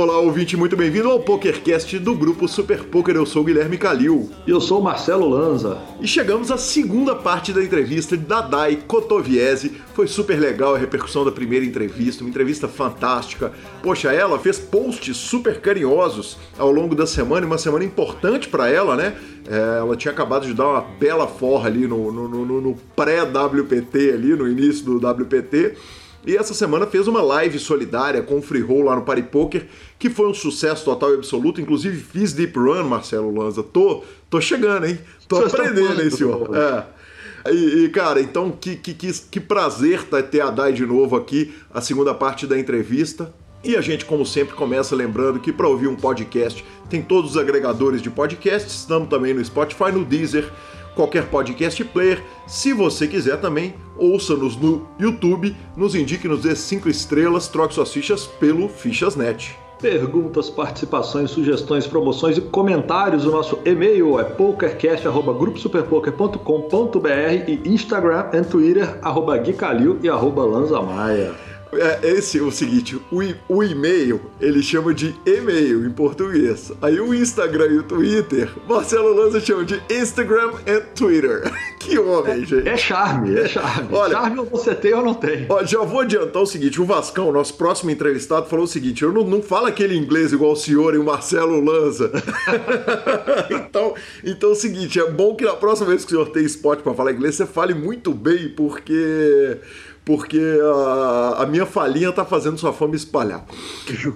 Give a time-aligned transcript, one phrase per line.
[0.00, 3.16] Olá, ouvinte, muito bem-vindo ao PokerCast do grupo Super Poker.
[3.16, 4.30] Eu sou o Guilherme Calil.
[4.46, 5.76] E eu sou o Marcelo Lanza.
[6.00, 9.72] E chegamos à segunda parte da entrevista da Dai Cotoviese.
[9.94, 13.52] Foi super legal a repercussão da primeira entrevista, uma entrevista fantástica.
[13.82, 18.94] Poxa, ela fez posts super carinhosos ao longo da semana, uma semana importante para ela,
[18.94, 19.16] né?
[19.48, 24.12] É, ela tinha acabado de dar uma bela forra ali no, no, no, no pré-WPT,
[24.12, 25.74] ali no início do WPT.
[26.28, 29.66] E essa semana fez uma live solidária com o Free Roll lá no Party Poker,
[29.98, 31.58] que foi um sucesso total e absoluto.
[31.58, 33.62] Inclusive fiz Deep Run, Marcelo Lanza.
[33.62, 34.98] Tô, tô chegando, hein?
[35.26, 36.50] Tô Você aprendendo, hein, senhor?
[36.54, 36.84] É.
[37.50, 41.16] E, e, cara, então que, que, que, que prazer tá ter a Dai de novo
[41.16, 43.32] aqui, a segunda parte da entrevista.
[43.64, 47.36] E a gente, como sempre, começa lembrando que para ouvir um podcast tem todos os
[47.38, 50.52] agregadores de podcasts, estamos também no Spotify, no Deezer,
[50.98, 52.20] qualquer podcast player.
[52.44, 57.92] Se você quiser também, ouça-nos no YouTube, nos indique, nos dê 5 estrelas, troque suas
[57.92, 59.56] fichas pelo Fichas.net.
[59.80, 63.24] Perguntas, participações, sugestões, promoções e comentários.
[63.24, 67.08] O nosso e-mail é pokercast.gruposuperpoker.com.br
[67.46, 71.47] e Instagram e Twitter, arroba Gui Calil e arroba Lanza Maia.
[71.72, 76.72] É, esse é o seguinte, o, o e-mail ele chama de e-mail em português.
[76.80, 81.42] Aí o Instagram e o Twitter, Marcelo Lanza chama de Instagram e Twitter.
[81.78, 82.68] que homem, é, gente.
[82.68, 83.88] É charme, é charme.
[83.92, 85.46] Olha, charme você tem ou não tem.
[85.48, 89.12] Olha, já vou adiantar o seguinte, o Vascão, nosso próximo entrevistado, falou o seguinte, eu
[89.12, 92.10] não, não falo aquele inglês igual o senhor e o Marcelo Lanza.
[93.50, 96.44] então, então é o seguinte, é bom que na próxima vez que o senhor tem
[96.44, 99.58] spot para falar inglês, você fale muito bem, porque
[100.08, 103.44] porque a, a minha falinha tá fazendo sua fama espalhar.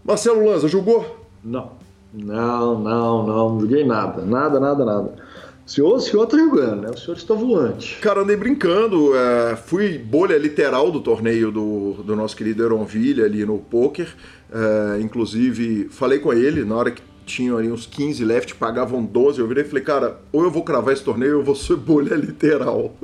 [0.04, 1.28] Marcelo Lanza, jogou?
[1.44, 1.74] Não.
[2.12, 4.26] Não, não, não, não joguei nada.
[4.26, 5.29] Nada, nada, nada.
[5.70, 6.90] O senhor, o senhor tá jogando, né?
[6.90, 8.00] O senhor está voante.
[8.02, 9.16] Cara, andei brincando.
[9.16, 14.08] É, fui bolha literal do torneio do, do nosso querido Eronville ali no poker.
[14.52, 19.40] É, inclusive, falei com ele na hora que tinham ali uns 15 left, pagavam 12.
[19.40, 21.76] Eu virei e falei, cara, ou eu vou cravar esse torneio ou eu vou ser
[21.76, 22.96] bolha literal.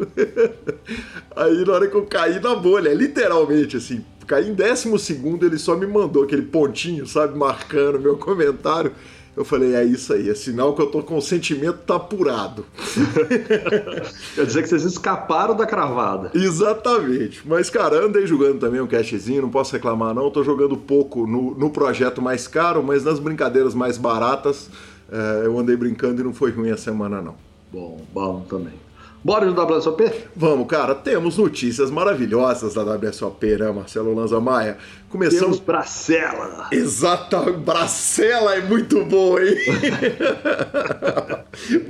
[1.37, 5.59] Aí na hora que eu caí na bolha, literalmente assim, caí em décimo segundo, ele
[5.59, 8.91] só me mandou aquele pontinho, sabe, marcando meu comentário.
[9.35, 12.65] Eu falei, é isso aí, é sinal que eu tô com o sentimento tá apurado.
[14.33, 16.31] Quer dizer que vocês escaparam da cravada.
[16.33, 17.41] Exatamente.
[17.45, 20.31] Mas, cara, andei jogando também um cashzinho, não posso reclamar não.
[20.31, 24.69] Tô jogando pouco no, no projeto mais caro, mas nas brincadeiras mais baratas,
[25.11, 27.35] é, eu andei brincando e não foi ruim a semana não.
[27.73, 28.84] Bom, bom também.
[29.25, 30.03] Bora no WSOP?
[30.35, 30.93] Vamos, cara.
[30.93, 34.77] Temos notícias maravilhosas da WSOP, né, Marcelo Lanza Maia?
[35.09, 35.41] Começamos...
[35.41, 36.67] Temos Bracela.
[36.71, 39.55] Exato, Bracela é muito bom, hein?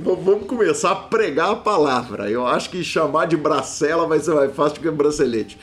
[0.00, 2.30] Vamos começar a pregar a palavra.
[2.30, 5.58] Eu acho que chamar de Bracela vai ser mais fácil que bracelete.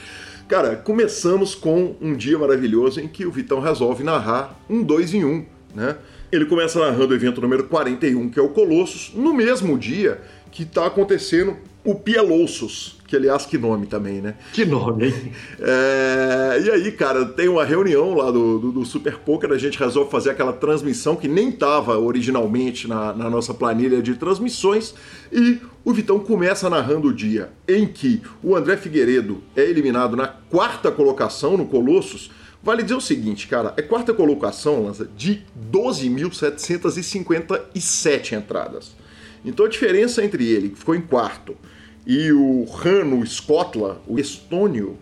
[0.47, 5.25] Cara, começamos com um dia maravilhoso em que o Vitão resolve narrar um dois em
[5.25, 5.97] um, né?
[6.31, 10.21] Ele começa narrando o evento número 41, que é o Colossus, no mesmo dia
[10.53, 14.35] que está acontecendo o Pielouços, que aliás, que nome também, né?
[14.53, 15.33] Que nome, hein?
[15.59, 19.79] É, e aí, cara, tem uma reunião lá do, do, do, Super Poker, a gente
[19.79, 24.95] resolve fazer aquela transmissão que nem estava originalmente na, na, nossa planilha de transmissões,
[25.31, 30.27] e o Vitão começa narrando o dia em que o André Figueiredo é eliminado na
[30.27, 32.29] quarta colocação no Colossus.
[32.61, 39.02] Vale dizer o seguinte, cara, é quarta colocação, Lança, de 12.757 entradas.
[39.45, 41.55] Então a diferença entre ele, que ficou em quarto,
[42.05, 44.97] e o Rano Scotland, o estônio,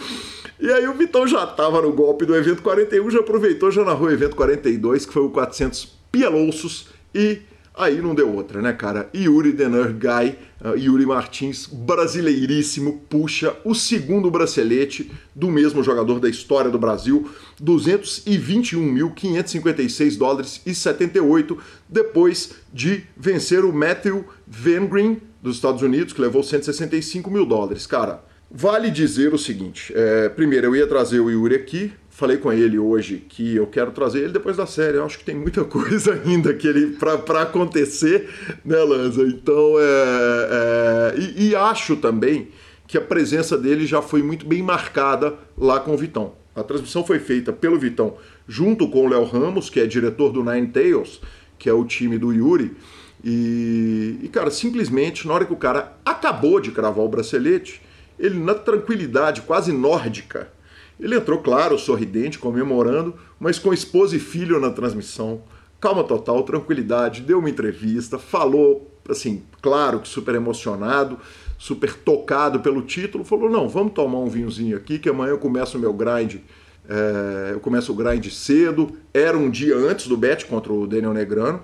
[0.59, 4.07] e aí o Vitão já tava no golpe do evento 41, já aproveitou, já narrou
[4.07, 7.41] o evento 42, que foi o 400 Pielouços, e
[7.77, 9.09] Aí não deu outra, né, cara?
[9.13, 16.71] Yuri Denergai, uh, Yuri Martins, brasileiríssimo, puxa o segundo bracelete do mesmo jogador da história
[16.71, 17.29] do Brasil,
[17.61, 21.57] 221.556 dólares e 78,
[21.89, 27.85] depois de vencer o Matthew Van Green dos Estados Unidos, que levou 165 mil dólares.
[27.85, 32.49] Cara, vale dizer o seguinte: é, primeiro, eu ia trazer o Yuri aqui, Falei com
[32.49, 34.95] ele hoje que eu quero trazer ele depois da série.
[34.95, 38.29] Eu acho que tem muita coisa ainda que ele para acontecer,
[38.63, 39.23] né, Lanza?
[39.23, 42.47] Então, é, é e, e, acho também
[42.87, 46.35] que a presença dele já foi muito bem marcada lá com o Vitão.
[46.55, 48.15] A transmissão foi feita pelo Vitão
[48.47, 51.19] junto com o Léo Ramos, que é diretor do Nine Tails,
[51.59, 52.77] que é o time do Yuri.
[53.25, 57.81] E, e, cara, simplesmente, na hora que o cara acabou de cravar o bracelete,
[58.17, 60.54] ele, na tranquilidade quase nórdica,
[60.99, 65.41] ele entrou, claro, sorridente, comemorando, mas com esposa e filho na transmissão.
[65.79, 71.19] Calma total, tranquilidade, deu uma entrevista, falou, assim, claro que super emocionado,
[71.57, 75.77] super tocado pelo título, falou: não, vamos tomar um vinhozinho aqui, que amanhã eu começo
[75.77, 76.37] o meu grind.
[76.87, 78.91] É, eu começo o grind cedo.
[79.13, 81.61] Era um dia antes do bet contra o Daniel Negrano.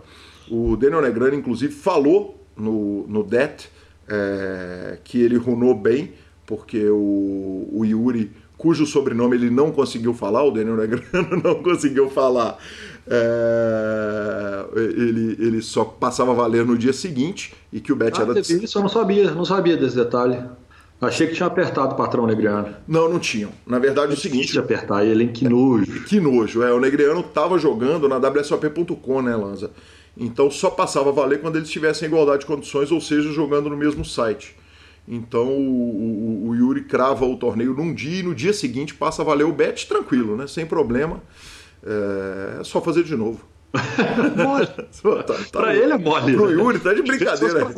[0.50, 3.70] O Daniel Negrano, inclusive, falou no, no DET
[4.08, 6.14] é, que ele runou bem,
[6.46, 8.32] porque o, o Yuri
[8.62, 12.60] cujo sobrenome ele não conseguiu falar, o Daniel Negrano não conseguiu falar,
[13.08, 18.22] é, ele, ele só passava a valer no dia seguinte e que o Bet ah,
[18.22, 18.40] era.
[18.40, 20.38] Isso eu não sabia, não sabia desse detalhe.
[21.02, 22.76] Achei que tinha apertado o patrão Negriano.
[22.88, 23.50] Não, não tinham.
[23.66, 24.60] Na verdade, é o seguinte.
[24.60, 25.32] apertar ele, hein?
[25.34, 26.04] Que nojo.
[26.04, 26.62] Que nojo.
[26.62, 29.72] É, o Negriano estava jogando na WSOP.com, né, Lanza?
[30.16, 33.72] Então só passava a valer quando eles estivessem em igualdade de condições, ou seja, jogando
[33.72, 34.56] no mesmo site.
[35.08, 39.22] Então o, o, o, Yuri crava o torneio num dia e no dia seguinte passa
[39.22, 40.48] a valer o bet tranquilo, né?
[40.48, 41.22] Sem problema.
[41.84, 43.46] É, é só fazer de novo.
[44.36, 44.68] mole.
[45.26, 46.36] tá, tá pra ele é mole.
[46.36, 47.74] Pro Yuri, tá de brincadeira.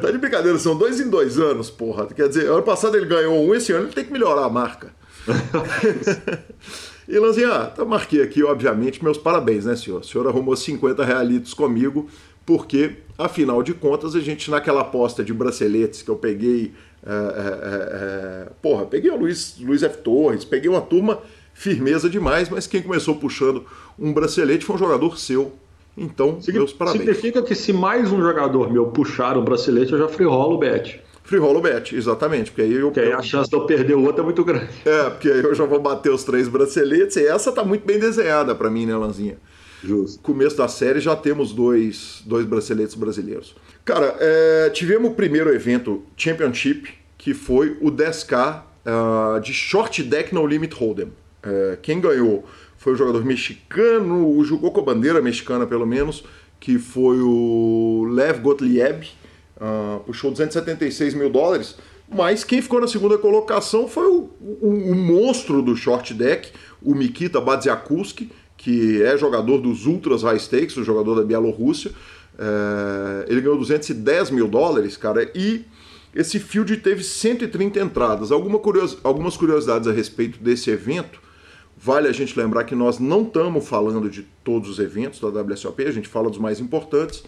[0.00, 2.06] tá de brincadeira, são dois em dois anos, porra.
[2.06, 4.92] Quer dizer, ano passado ele ganhou um, esse ano ele tem que melhorar a marca.
[7.08, 10.00] e Lanzinha, tá, marquei aqui, obviamente, meus parabéns, né, senhor?
[10.00, 12.08] O senhor arrumou 50 realitos comigo
[12.44, 16.72] porque, afinal de contas, a gente naquela aposta de braceletes que eu peguei,
[17.06, 19.98] é, é, é, é, porra, peguei o Luiz, Luiz F.
[19.98, 21.18] Torres, peguei uma turma
[21.54, 23.64] firmeza demais, mas quem começou puxando
[23.98, 25.52] um bracelete foi um jogador seu.
[25.96, 27.04] Então, Significa, meus parabéns.
[27.04, 31.00] Significa que se mais um jogador meu puxar um bracelete, eu já freerolo o bet.
[31.22, 32.50] Freerolo o bet, exatamente.
[32.50, 34.70] Porque aí, eu, porque aí a chance de eu perder o outro é muito grande.
[34.84, 37.98] É, porque aí eu já vou bater os três braceletes e essa tá muito bem
[37.98, 39.36] desenhada para mim, né, Lanzinha?
[39.82, 40.20] Justo.
[40.22, 43.54] Começo da série já temos dois, dois braceletes brasileiros.
[43.84, 50.02] Cara, é, tivemos o primeiro evento Championship, que foi o 10K uh, ah, de Short
[50.02, 51.12] Deck No Limit Hold'em.
[51.42, 52.44] É, quem ganhou
[52.76, 56.24] foi o jogador mexicano, jogou com a bandeira mexicana pelo menos,
[56.58, 59.08] que foi o Lev Gottlieb,
[59.56, 61.76] uh, puxou 276 mil dólares.
[62.12, 66.50] Mas quem ficou na segunda colocação foi o, o, o monstro do short deck,
[66.82, 71.92] o Mikita Badziakuski, que é jogador dos Ultras High Stakes, o jogador da Bielorrússia.
[72.38, 75.64] É, ele ganhou 210 mil dólares, cara, e
[76.14, 78.30] esse field teve 130 entradas.
[78.30, 81.22] Alguma curios, algumas curiosidades a respeito desse evento.
[81.74, 85.82] Vale a gente lembrar que nós não estamos falando de todos os eventos da WSOP,
[85.82, 87.24] a gente fala dos mais importantes,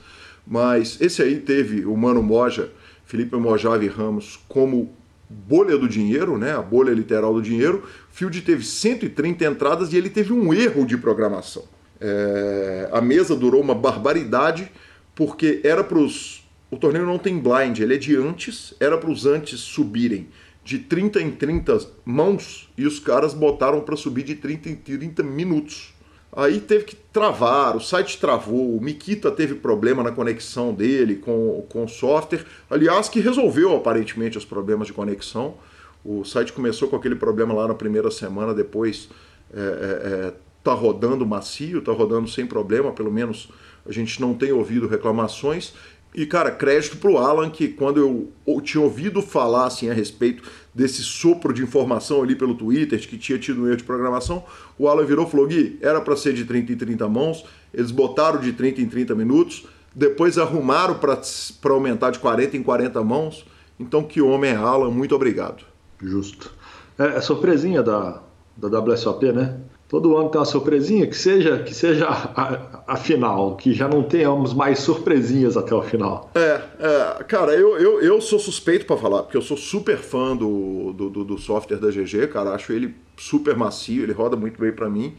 [0.46, 2.70] mas esse aí teve o Mano Moja,
[3.06, 4.94] Felipe Mojave Ramos, como
[5.32, 10.10] bolha do dinheiro, né, a bolha literal do dinheiro, Field teve 130 entradas e ele
[10.10, 11.64] teve um erro de programação.
[12.00, 14.70] É, a mesa durou uma barbaridade
[15.14, 16.42] porque era para os.
[16.70, 20.28] O torneio não tem blind, ele é de antes, era para os antes subirem
[20.64, 25.22] de 30 em 30 mãos e os caras botaram para subir de 30 em 30
[25.22, 25.91] minutos.
[26.34, 31.66] Aí teve que travar, o site travou, o Mikita teve problema na conexão dele com,
[31.68, 32.46] com o software.
[32.70, 35.54] Aliás, que resolveu aparentemente os problemas de conexão.
[36.02, 39.10] O site começou com aquele problema lá na primeira semana, depois
[39.54, 40.32] é, é, é
[40.64, 43.50] tá rodando macio, tá rodando sem problema, pelo menos
[43.84, 45.74] a gente não tem ouvido reclamações.
[46.14, 50.42] E, cara, crédito pro Alan, que quando eu, tinha ouvido falar assim, a respeito
[50.74, 54.44] desse sopro de informação ali pelo Twitter, que tinha tido um erro de programação,
[54.78, 57.90] o Alan virou e falou: Gui, era para ser de 30 em 30 mãos, eles
[57.90, 63.46] botaram de 30 em 30 minutos, depois arrumaram para aumentar de 40 em 40 mãos.
[63.80, 65.64] Então, que homem é Alan, muito obrigado.
[66.00, 66.52] Justo.
[66.98, 68.20] É, é surpresinha da,
[68.56, 69.58] da WSOP, né?
[69.92, 74.02] Todo ano tem uma surpresinha, que seja, que seja a, a, final, que já não
[74.02, 76.30] tenhamos mais surpresinhas até o final.
[76.34, 80.34] É, é cara, eu, eu, eu sou suspeito para falar, porque eu sou super fã
[80.34, 84.72] do, do, do, software da GG, cara, acho ele super macio, ele roda muito bem
[84.72, 85.14] para mim.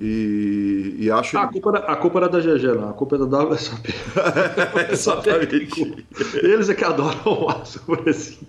[0.00, 1.36] E, e acho.
[1.36, 2.90] Ah, a, culpa a culpa era da GG, não.
[2.90, 3.92] A culpa é da WSOP.
[4.88, 6.06] Exatamente.
[6.36, 8.48] Eles é que adoram a surpresinha.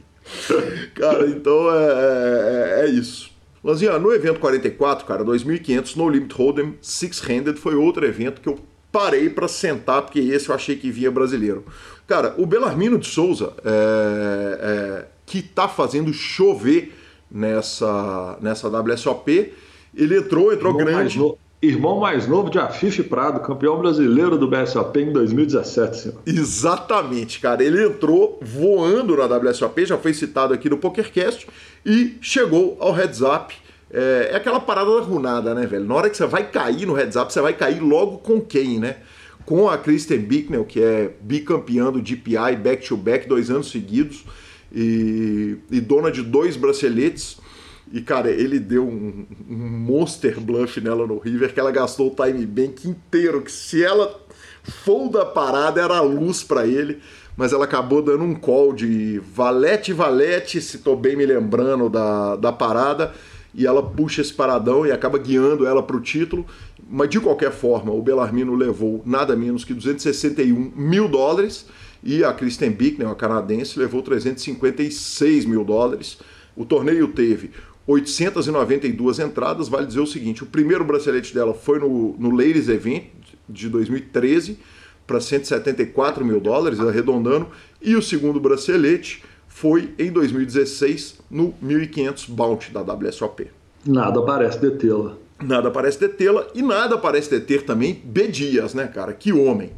[0.94, 3.33] Cara, então é, é, é isso.
[3.64, 8.60] Lanzinha, no evento 44, cara, 2500 No Limit Hold'em Six-Handed foi outro evento que eu
[8.92, 11.66] parei para sentar, porque esse eu achei que via brasileiro.
[12.06, 16.94] Cara, o Belarmino de Souza, é, é, que tá fazendo chover
[17.32, 19.54] nessa, nessa WSOP,
[19.96, 21.18] ele entrou, entrou irmão grande.
[21.18, 26.18] Mais irmão mais novo de Afif Prado, campeão brasileiro do BSOP em 2017, senhor.
[26.26, 27.64] Exatamente, cara.
[27.64, 31.48] Ele entrou voando na WSOP, já foi citado aqui no PokerCast,
[31.86, 33.56] e chegou ao heads up.
[33.90, 35.86] É, é aquela parada da runada, né, velho?
[35.86, 38.78] Na hora que você vai cair no heads up, você vai cair logo com quem,
[38.78, 38.98] né?
[39.46, 44.26] Com a Kristen Bicknell, que é bicampeã do DPI back-to-back, dois anos seguidos,
[44.70, 47.38] e, e dona de dois braceletes.
[47.94, 52.16] E, cara, ele deu um, um, monster bluff nela no River que ela gastou o
[52.16, 53.42] time bank inteiro.
[53.42, 54.20] Que se ela
[54.64, 57.00] folda a parada, era luz para ele
[57.36, 62.36] mas ela acabou dando um call de valete, valete, se tô bem me lembrando da,
[62.36, 63.14] da parada,
[63.54, 66.46] e ela puxa esse paradão e acaba guiando ela para o título.
[66.90, 71.68] Mas de qualquer forma, o Belarmino levou nada menos que 261 mil dólares
[72.04, 76.18] e a Kristen Bicknell, a canadense, levou 356 mil dólares.
[76.56, 77.52] O torneio teve
[77.86, 79.68] 892 entradas.
[79.68, 83.06] Vale dizer o seguinte: o primeiro bracelete dela foi no, no Ladies Event
[83.48, 84.60] de 2013
[85.06, 87.48] para 174 mil dólares, arredondando,
[87.82, 93.50] e o segundo bracelete foi em 2016 no 1500 Bounty da WSOP.
[93.86, 95.18] Nada parece detê-la.
[95.42, 98.28] Nada parece detê-la e nada parece deter também B.
[98.28, 99.14] Dias, né, cara?
[99.14, 99.72] Que homem.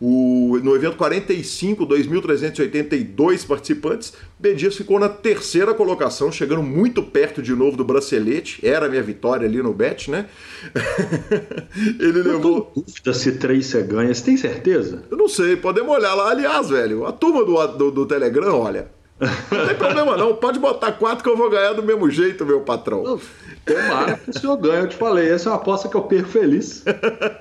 [0.00, 4.54] O, no evento 45, 2.382 participantes, B.
[4.54, 8.64] Dias ficou na terceira colocação, chegando muito perto de novo do bracelete.
[8.64, 10.26] Era a minha vitória ali no bet, né?
[11.98, 12.72] Ele eu levou.
[12.76, 15.02] dúvida se três você ganha, você tem certeza?
[15.10, 16.30] Eu não sei, podemos olhar lá.
[16.30, 18.88] Aliás, velho, a turma do, do, do Telegram, olha,
[19.20, 22.60] não tem problema não, pode botar quatro que eu vou ganhar do mesmo jeito, meu
[22.60, 23.20] patrão.
[23.64, 26.28] Tomara que o senhor ganhe, eu te falei, essa é uma aposta que eu perco
[26.28, 26.84] feliz.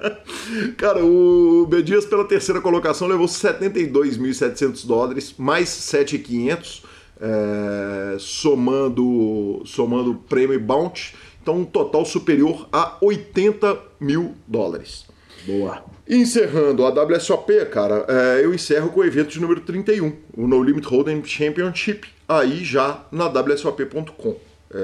[0.77, 6.83] Cara, o B Dias pela terceira colocação levou 72.700 dólares, mais 7.500,
[7.21, 15.06] é, somando, somando prêmio e bounty, então um total superior a 80 mil dólares.
[15.47, 15.83] Boa.
[16.09, 20.61] Encerrando a WSOP, cara, é, eu encerro com o evento de número 31, o No
[20.61, 24.35] Limit Hold'em Championship, aí já na WSOP.com.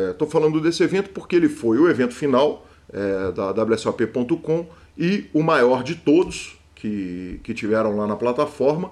[0.10, 4.65] Estou é, falando desse evento porque ele foi o evento final é, da WSOP.com
[4.98, 8.91] e o maior de todos que, que tiveram lá na plataforma.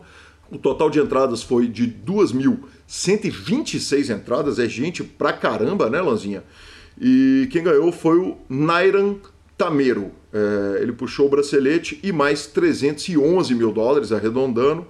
[0.51, 6.43] O total de entradas foi de 2.126 entradas, é gente pra caramba, né, Lanzinha?
[6.99, 9.15] E quem ganhou foi o Nairan
[9.57, 10.11] Tamero.
[10.33, 14.87] É, ele puxou o bracelete e mais 311 mil dólares, arredondando.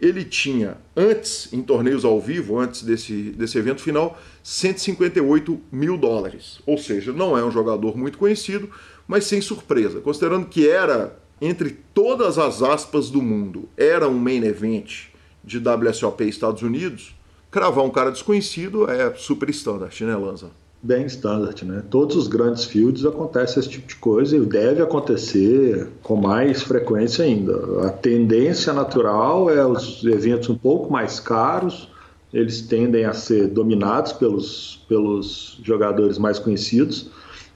[0.00, 6.58] Ele tinha, antes, em torneios ao vivo, antes desse, desse evento final, 158 mil dólares.
[6.66, 8.68] Ou seja, não é um jogador muito conhecido,
[9.06, 10.00] mas sem surpresa.
[10.00, 15.04] Considerando que era, entre todas as aspas do mundo, era um main event
[15.44, 17.14] de WSOP Estados Unidos,
[17.50, 20.50] cravar um cara desconhecido é super standard, né, Lanza?
[20.82, 21.82] Bem standard, né?
[21.88, 27.24] Todos os grandes fields acontece esse tipo de coisa e deve acontecer com mais frequência
[27.24, 27.86] ainda.
[27.86, 31.88] A tendência natural é os eventos um pouco mais caros,
[32.34, 37.10] eles tendem a ser dominados pelos, pelos jogadores mais conhecidos,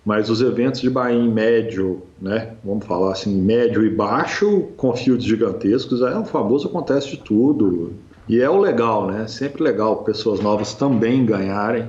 [0.04, 5.26] mas os eventos de buy médio, né, vamos falar assim, médio e baixo, com fields
[5.26, 7.92] gigantescos, é o famoso acontece de tudo.
[8.28, 9.26] E é o legal, né?
[9.28, 11.88] Sempre legal pessoas novas também ganharem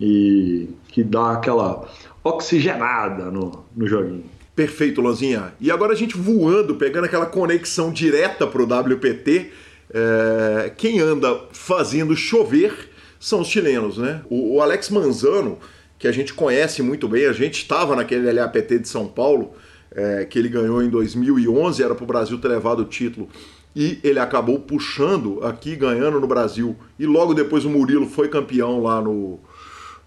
[0.00, 1.86] e que dá aquela
[2.24, 4.24] oxigenada no, no joguinho.
[4.56, 5.52] Perfeito, Lanzinha.
[5.60, 9.50] E agora a gente voando, pegando aquela conexão direta para o WPT,
[9.92, 14.22] é, quem anda fazendo chover são os chilenos, né?
[14.28, 15.58] O, o, Alex Manzano,
[15.98, 19.52] que a gente conhece muito bem, a gente estava naquele LAPT de São Paulo,
[19.92, 23.28] é, que ele ganhou em 2011, era para o Brasil ter levado o título
[23.74, 26.76] e ele acabou puxando aqui, ganhando no Brasil.
[26.98, 29.38] E logo depois o Murilo foi campeão lá no,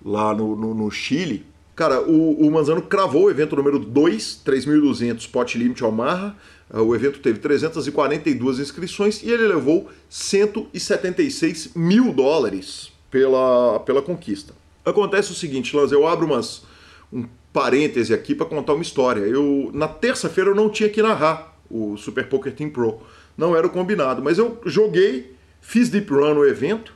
[0.03, 1.45] lá no, no, no Chile.
[1.75, 6.35] Cara, o, o, Manzano cravou o evento número 2, 3.200 Pot Limit Omaha.
[6.71, 14.53] O evento teve 342 inscrições e ele levou 176 mil dólares pela, pela conquista.
[14.85, 16.63] Acontece o seguinte, Lanz, eu abro umas,
[17.11, 19.21] um parêntese aqui para contar uma história.
[19.21, 22.99] Eu Na terça-feira eu não tinha que narrar o Super Poker Team Pro
[23.37, 24.21] não era o combinado.
[24.21, 26.93] Mas eu joguei, fiz deep run no evento.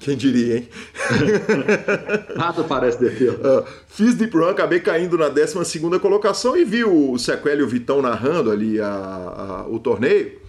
[0.00, 0.68] Quem diria, hein?
[2.36, 3.36] Nada parece defesa.
[3.36, 7.68] Uh, fiz deep run, acabei caindo na 12 colocação e vi o Sequel e o
[7.68, 10.40] Vitão narrando ali a, a, o torneio.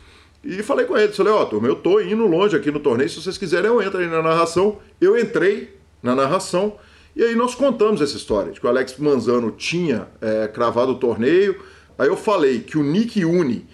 [0.43, 3.09] E falei com eles, falei, ó, oh, turma, eu tô indo longe aqui no torneio,
[3.09, 4.77] se vocês quiserem eu entro aí na narração.
[5.01, 6.77] Eu entrei na narração
[7.15, 10.95] e aí nós contamos essa história, de que o Alex Manzano tinha é, cravado o
[10.99, 11.59] torneio.
[11.97, 13.65] Aí eu falei que o Nick Uni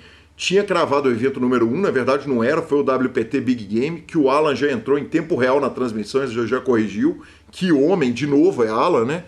[0.44, 3.64] tinha cravado o evento número 1, um, na verdade não era, foi o WPT Big
[3.64, 7.24] Game, que o Alan já entrou em tempo real na transmissão, já, já corrigiu.
[7.50, 9.24] Que homem, de novo, é Alan, né?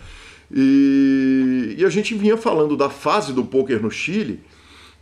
[0.53, 4.41] E, e a gente vinha falando da fase do poker no Chile,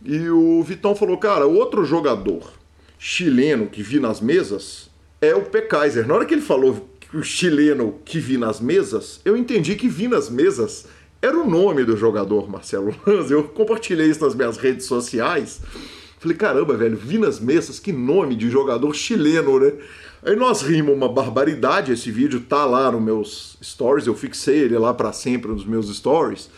[0.04, 2.48] e o Vitão falou, cara, outro jogador
[2.96, 4.88] chileno que vi nas mesas
[5.20, 5.62] é o P.
[5.62, 6.06] Kaiser.
[6.06, 10.06] Na hora que ele falou o chileno que vi nas mesas, eu entendi que vi
[10.06, 10.86] nas mesas
[11.20, 13.30] era o nome do jogador Marcelo Lanz.
[13.30, 15.60] Eu compartilhei isso nas minhas redes sociais.
[16.24, 19.74] Falei, caramba, velho, Vinas Messas, que nome de jogador chileno, né?
[20.24, 24.78] Aí nós rimos uma barbaridade, esse vídeo tá lá nos meus stories, eu fixei ele
[24.78, 26.48] lá para sempre nos meus stories.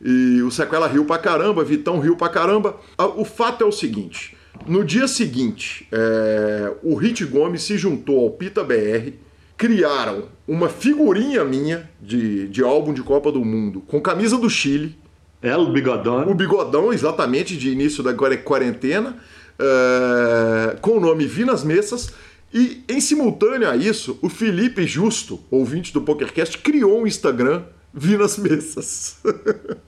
[0.00, 2.76] E o Sequela riu pra caramba, Vitão riu pra caramba.
[3.16, 8.30] O fato é o seguinte: no dia seguinte, é, o Hit Gomes se juntou ao
[8.30, 9.10] Pita BR
[9.56, 14.96] criaram uma figurinha minha de, de álbum de Copa do Mundo com camisa do Chile.
[15.42, 16.28] É, o bigodão.
[16.28, 19.16] O bigodão, exatamente, de início da quarentena,
[19.58, 22.12] é, com o nome Vinas Messas.
[22.52, 27.62] E em simultâneo a isso, o Felipe Justo, ouvinte do PokerCast, criou um Instagram
[27.92, 29.18] Vinas Messas.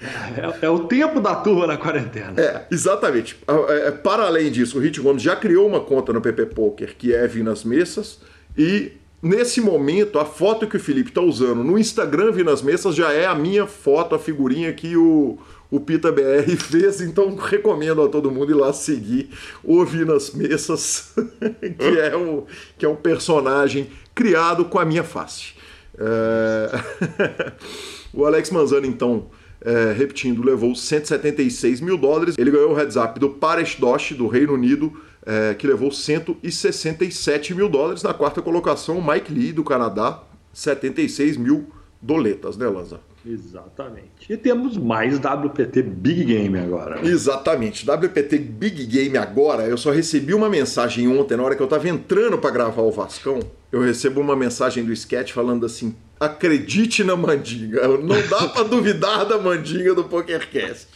[0.00, 2.32] É, é, o tempo da turma na quarentena.
[2.40, 3.36] É, exatamente.
[3.68, 7.12] É, para além disso, o Hit Gomes já criou uma conta no PP Poker, que
[7.12, 8.18] é Vinas Messas.
[8.56, 13.12] E nesse momento, a foto que o Felipe está usando no Instagram Vinas Messas já
[13.12, 15.38] é a minha foto, a figurinha que o,
[15.70, 19.30] o Pita BR fez, então recomendo a todo mundo ir lá seguir
[19.62, 21.14] o Vinas Messas,
[21.78, 25.52] que é, o, que é um personagem criado com a minha face.
[25.98, 27.52] É...
[28.14, 29.26] o Alex Manzano, então,
[29.60, 32.36] é, repetindo, levou 176 mil dólares.
[32.38, 34.92] Ele ganhou o heads up do Paresh Dosh, do Reino Unido,
[35.28, 38.02] é, que levou 167 mil dólares.
[38.02, 40.22] Na quarta colocação, Mike Lee, do Canadá,
[40.54, 41.68] 76 mil
[42.00, 43.00] doletas, né, Lanza?
[43.26, 44.30] Exatamente.
[44.30, 47.06] E temos mais WPT Big Game agora.
[47.06, 47.84] Exatamente.
[47.84, 51.86] WPT Big Game agora, eu só recebi uma mensagem ontem, na hora que eu estava
[51.86, 57.16] entrando para gravar o Vascão, eu recebo uma mensagem do sketch falando assim: acredite na
[57.16, 57.86] mandinga.
[57.98, 60.86] Não dá para duvidar da mandinga do PokerCast.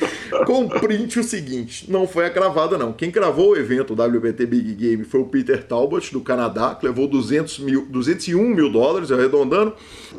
[0.46, 2.92] Com print o seguinte, não foi a cravada não.
[2.92, 7.08] Quem cravou o evento WBT Big Game foi o Peter Talbot, do Canadá, que levou
[7.08, 9.74] 200 mil, 201 mil dólares, arredondando.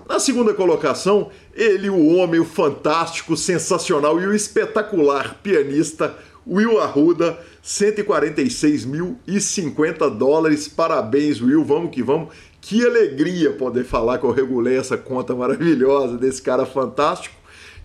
[0.08, 7.38] Na segunda colocação, ele, o homem, o fantástico, sensacional e o espetacular pianista Will Arruda,
[7.62, 10.68] 146 mil e 50 dólares.
[10.68, 12.30] Parabéns, Will, vamos que vamos.
[12.62, 17.36] Que alegria poder falar que eu regulei essa conta maravilhosa desse cara fantástico.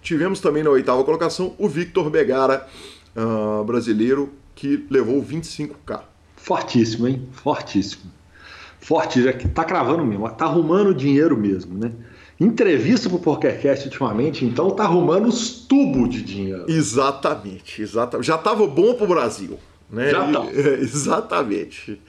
[0.03, 2.67] Tivemos também na oitava colocação o Victor Begara,
[3.17, 6.01] uh, brasileiro, que levou 25k.
[6.37, 7.29] Fortíssimo, hein?
[7.33, 8.11] Fortíssimo.
[8.81, 11.93] Forte, já que tá cravando mesmo, tá arrumando dinheiro mesmo, né?
[12.41, 16.65] Entrevista pro PokerCast ultimamente, então tá arrumando os tubos de dinheiro.
[16.69, 18.27] Exatamente, exatamente.
[18.27, 19.57] Já tava bom pro Brasil.
[19.93, 20.11] Né?
[20.11, 20.47] Já tá.
[20.81, 22.01] exatamente.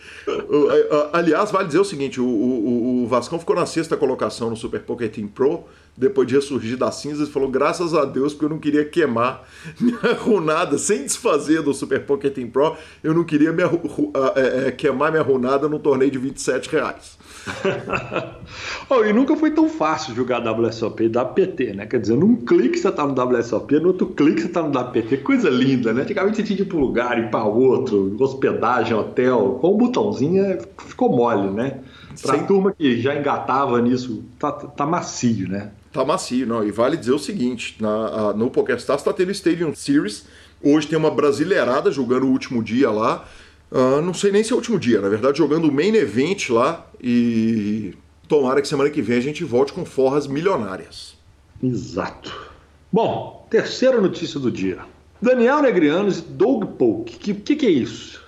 [1.12, 4.82] Aliás, vale dizer o seguinte: o, o, o Vascão ficou na sexta colocação no Super
[4.82, 5.66] Poker Team Pro
[5.96, 9.48] depois de ressurgir das cinzas, falou graças a Deus porque eu não queria queimar
[9.80, 13.70] minha runada, sem desfazer do Super Poker Team Pro, eu não queria minha,
[14.36, 17.18] é, é, queimar minha runada no torneio de 27 reais.
[18.90, 21.86] oh, e nunca foi tão fácil jogar WSOP e WPT, né?
[21.86, 25.18] Quer dizer, num clique você tá no WSOP, no outro clique você tá no WPT,
[25.18, 26.04] coisa linda, né?
[26.04, 29.78] Antigamente você tinha de ir para um lugar e para outro, hospedagem, hotel, com o
[29.78, 31.80] botãozinho é, ficou mole, né?
[32.22, 32.46] Pra Sem...
[32.46, 35.72] turma que já engatava nisso, tá, tá macio, né?
[35.92, 36.64] Tá macio, não.
[36.64, 40.26] E vale dizer o seguinte: na, a, no PokerStars tá tendo Stadium Series.
[40.64, 43.26] Hoje tem uma brasileirada jogando o último dia lá.
[43.74, 46.50] Uh, não sei nem se é o último dia, na verdade, jogando o main event
[46.50, 46.88] lá.
[47.02, 47.96] E
[48.28, 51.18] tomara que semana que vem a gente volte com forras milionárias.
[51.62, 52.52] Exato.
[52.92, 54.80] Bom, terceira notícia do dia.
[55.20, 57.18] Daniel Negrianos e Doug Polk.
[57.18, 58.22] Que, que, que é isso?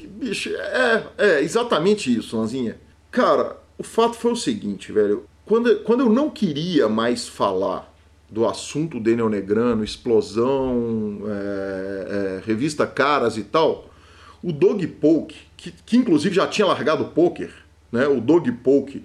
[0.00, 2.76] Bicho, é, é exatamente isso, Lanzinha.
[3.10, 5.24] Cara, o fato foi o seguinte, velho.
[5.44, 7.92] Quando, quando eu não queria mais falar
[8.30, 13.90] do assunto Daniel Negrano, explosão, é, é, revista Caras e tal,
[14.44, 17.50] o Doug Polk, que, que inclusive já tinha largado o poker,
[17.90, 18.06] né?
[18.06, 19.04] O Doug Polk,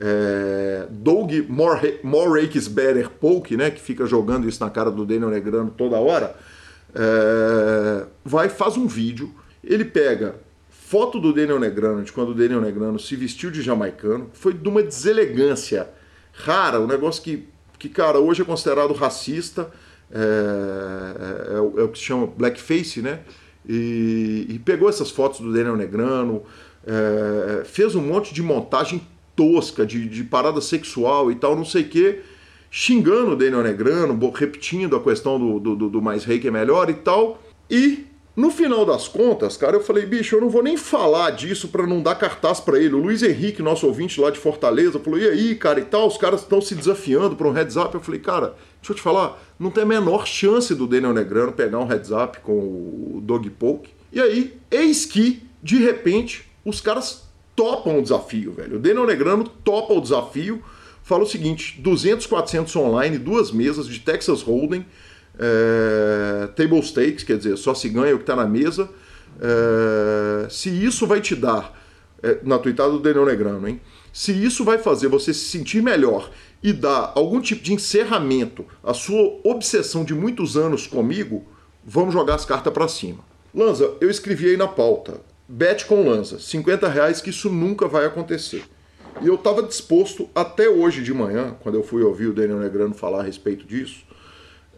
[0.00, 3.70] é, Doug More, More Rakes Better Polk, né?
[3.70, 6.36] Que fica jogando isso na cara do Daniel Negrano toda hora,
[6.94, 10.34] é, vai faz um vídeo, ele pega
[10.68, 14.68] foto do Daniel Negrano, de quando o Daniel Negrano se vestiu de jamaicano, foi de
[14.68, 15.88] uma deselegância
[16.32, 17.48] rara, um negócio que
[17.80, 19.70] que, cara, hoje é considerado racista,
[20.12, 23.20] é, é, é, o, é, o que se chama blackface, né?
[23.68, 26.42] E, e pegou essas fotos do Daniel Negrano,
[26.86, 29.02] é, fez um monte de montagem
[29.36, 32.20] tosca, de, de parada sexual e tal, não sei o quê,
[32.70, 36.88] xingando o Daniel Negrano, repetindo a questão do, do, do mais rei que é melhor
[36.88, 37.42] e tal.
[37.70, 41.68] E no final das contas, cara, eu falei, bicho, eu não vou nem falar disso
[41.68, 42.94] para não dar cartaz para ele.
[42.94, 46.16] O Luiz Henrique, nosso ouvinte lá de Fortaleza, falou: e aí, cara, e tal, os
[46.16, 47.92] caras estão se desafiando para um heads up.
[47.92, 51.52] Eu falei, cara, deixa eu te falar, não tem a menor chance do Daniel Negrano
[51.52, 53.90] pegar um heads up com o Dog Poke.
[54.12, 58.76] E aí, eis que, de repente, os caras topam o desafio, velho.
[58.76, 60.62] O Daniel Negrano topa o desafio,
[61.02, 64.84] fala o seguinte: 200, 400 online, duas mesas de Texas Hold'em
[65.40, 68.90] é, table stakes, quer dizer, só se ganha o que está na mesa.
[69.40, 71.74] É, se isso vai te dar,
[72.22, 73.80] é, na tuitada do Daniel Negrano, hein?
[74.12, 76.30] Se isso vai fazer você se sentir melhor
[76.62, 81.44] e dar algum tipo de encerramento à sua obsessão de muitos anos comigo,
[81.84, 83.24] vamos jogar as cartas para cima.
[83.54, 85.20] Lanza, eu escrevi aí na pauta.
[85.48, 88.62] Bet com Lanza, 50 reais que isso nunca vai acontecer.
[89.20, 92.94] E eu estava disposto até hoje de manhã, quando eu fui ouvir o Daniel Negrano
[92.94, 94.04] falar a respeito disso,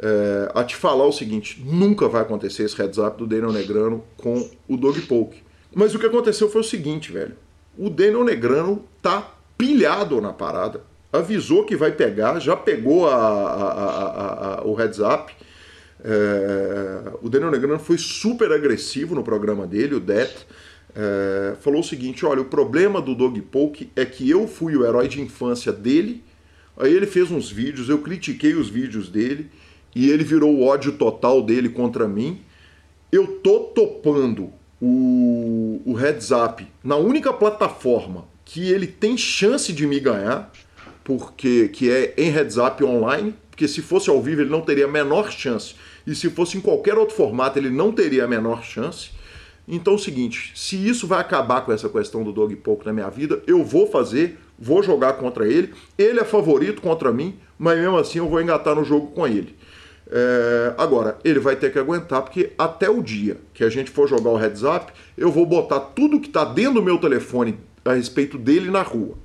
[0.00, 4.02] é, a te falar o seguinte: nunca vai acontecer esse heads up do Daniel Negrano
[4.16, 5.42] com o Dog Poke.
[5.74, 7.36] Mas o que aconteceu foi o seguinte, velho.
[7.78, 10.82] O Daniel Negrano tá pilhado na parada.
[11.12, 15.32] Avisou que vai pegar, já pegou a, a, a, o heads up.
[16.04, 20.30] É, o Daniel Negrano foi super agressivo no programa dele, o Det.
[20.94, 24.84] É, falou o seguinte: olha, o problema do Dog Poke é que eu fui o
[24.84, 26.24] herói de infância dele.
[26.76, 29.50] Aí ele fez uns vídeos, eu critiquei os vídeos dele
[29.94, 32.40] e ele virou o ódio total dele contra mim.
[33.10, 39.86] Eu tô topando o, o Heads Up na única plataforma que ele tem chance de
[39.86, 40.50] me ganhar,
[41.04, 44.86] porque que é em Heads Up online, porque se fosse ao vivo ele não teria
[44.86, 45.74] a menor chance,
[46.06, 49.10] e se fosse em qualquer outro formato ele não teria a menor chance.
[49.66, 52.92] Então é o seguinte, se isso vai acabar com essa questão do dog pouco na
[52.92, 55.72] minha vida, eu vou fazer, vou jogar contra ele.
[55.96, 59.56] Ele é favorito contra mim, mas mesmo assim eu vou engatar no jogo com ele.
[60.10, 64.06] É, agora, ele vai ter que aguentar, porque até o dia que a gente for
[64.06, 67.94] jogar o heads up, eu vou botar tudo que está dentro do meu telefone a
[67.94, 69.16] respeito dele na rua.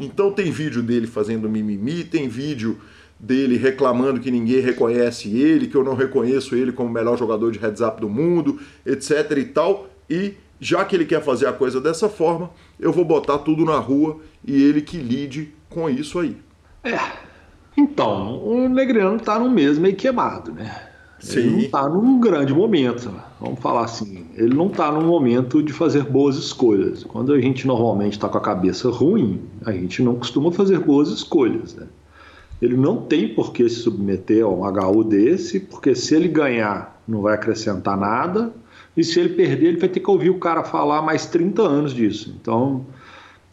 [0.00, 2.78] Então tem vídeo dele fazendo mimimi, tem vídeo
[3.18, 7.50] dele reclamando que ninguém reconhece ele, que eu não reconheço ele como o melhor jogador
[7.50, 9.88] de heads up do mundo, etc e tal.
[10.08, 13.78] E já que ele quer fazer a coisa dessa forma, eu vou botar tudo na
[13.78, 16.36] rua e ele que lide com isso aí.
[16.82, 16.98] É,
[17.76, 20.93] então, o Negriano está no mês meio queimado, né?
[21.24, 21.38] Sim.
[21.38, 23.10] Ele não está num grande momento,
[23.40, 24.26] vamos falar assim.
[24.36, 27.02] Ele não está num momento de fazer boas escolhas.
[27.02, 31.08] Quando a gente normalmente está com a cabeça ruim, a gente não costuma fazer boas
[31.08, 31.86] escolhas, né?
[32.60, 37.02] Ele não tem por que se submeter a um HU desse, porque se ele ganhar,
[37.08, 38.52] não vai acrescentar nada,
[38.96, 41.94] e se ele perder, ele vai ter que ouvir o cara falar mais 30 anos
[41.94, 42.34] disso.
[42.40, 42.84] Então,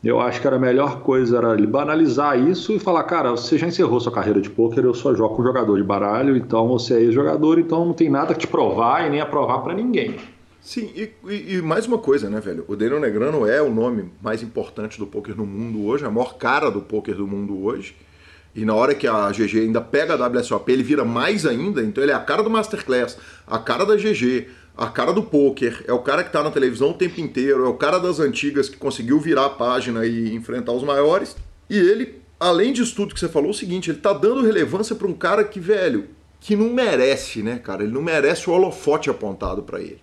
[0.03, 3.57] eu acho que era a melhor coisa era ele banalizar isso e falar, cara, você
[3.57, 6.95] já encerrou sua carreira de pôquer, eu só jogo com jogador de baralho, então você
[6.95, 10.15] é ex-jogador, então não tem nada que te provar e nem aprovar para ninguém.
[10.59, 12.63] Sim, e, e, e, mais uma coisa, né, velho?
[12.67, 16.35] O Daniel Negrano é o nome mais importante do poker no mundo hoje, a maior
[16.35, 17.95] cara do poker do mundo hoje.
[18.53, 22.03] E na hora que a GG ainda pega a WSOP, ele vira mais ainda, então
[22.03, 24.47] ele é a cara do Masterclass, a cara da GG,
[24.81, 27.69] a cara do poker, é o cara que tá na televisão o tempo inteiro, é
[27.69, 31.37] o cara das antigas que conseguiu virar a página e enfrentar os maiores.
[31.69, 34.95] E ele, além disso tudo que você falou, é o seguinte, ele tá dando relevância
[34.95, 36.07] para um cara que, velho,
[36.39, 37.83] que não merece, né, cara?
[37.83, 40.01] Ele não merece o holofote apontado para ele.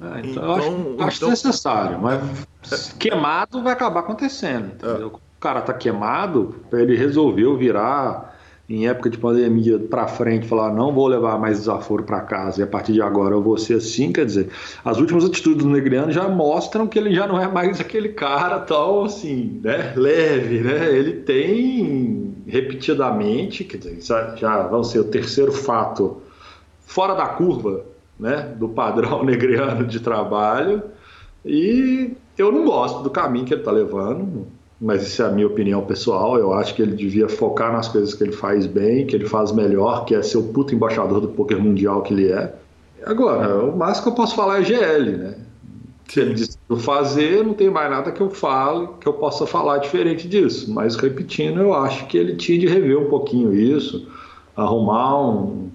[0.00, 1.28] É, então, então, acho, acho então...
[1.28, 5.02] necessário, mas queimado vai acabar acontecendo, entendeu?
[5.02, 5.04] É.
[5.04, 8.37] O cara tá queimado, ele resolveu virar
[8.68, 12.62] em época de pandemia para frente falar não vou levar mais desaforo para casa e
[12.62, 14.50] a partir de agora eu vou ser assim, quer dizer,
[14.84, 18.58] as últimas atitudes do Negriano já mostram que ele já não é mais aquele cara
[18.60, 20.94] tão assim, né, leve, né?
[20.94, 26.20] Ele tem repetidamente, quer dizer, já vão ser o terceiro fato
[26.86, 27.84] fora da curva
[28.18, 30.82] né, do padrão negriano de trabalho
[31.44, 34.46] e eu não gosto do caminho que ele está levando,
[34.80, 36.38] mas isso é a minha opinião pessoal.
[36.38, 39.50] Eu acho que ele devia focar nas coisas que ele faz bem, que ele faz
[39.50, 42.54] melhor, que é ser o puto embaixador do poker mundial que ele é.
[43.04, 45.34] Agora, o máximo que eu posso falar é GL, né?
[46.08, 49.78] Se ele decidiu fazer, não tem mais nada que eu fale, que eu possa falar
[49.78, 50.72] diferente disso.
[50.72, 54.08] Mas repetindo, eu acho que ele tinha de rever um pouquinho isso,
[54.56, 55.68] arrumar um,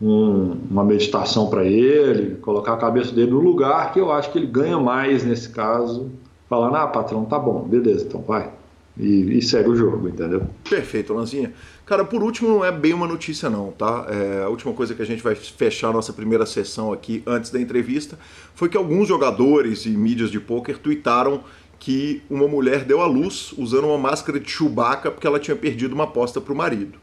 [0.00, 4.38] um, uma meditação para ele, colocar a cabeça dele no lugar que eu acho que
[4.38, 6.10] ele ganha mais nesse caso,
[6.52, 8.50] falando, ah, patrão, tá bom, beleza, então vai.
[8.98, 10.42] E, e segue o jogo, entendeu?
[10.68, 11.50] Perfeito, Lanzinha.
[11.86, 14.06] Cara, por último, não é bem uma notícia, não, tá?
[14.10, 17.50] É, a última coisa que a gente vai fechar a nossa primeira sessão aqui antes
[17.50, 18.18] da entrevista
[18.54, 21.42] foi que alguns jogadores e mídias de pôquer tuitaram
[21.78, 25.94] que uma mulher deu à luz usando uma máscara de Chewbacca porque ela tinha perdido
[25.94, 26.98] uma aposta pro marido.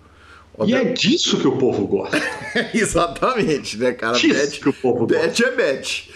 [0.64, 2.22] E é disso que o povo gosta.
[2.72, 4.16] Exatamente, né, cara?
[4.16, 5.44] Disso bet, que o povo bet gosta.
[5.44, 6.12] é bet.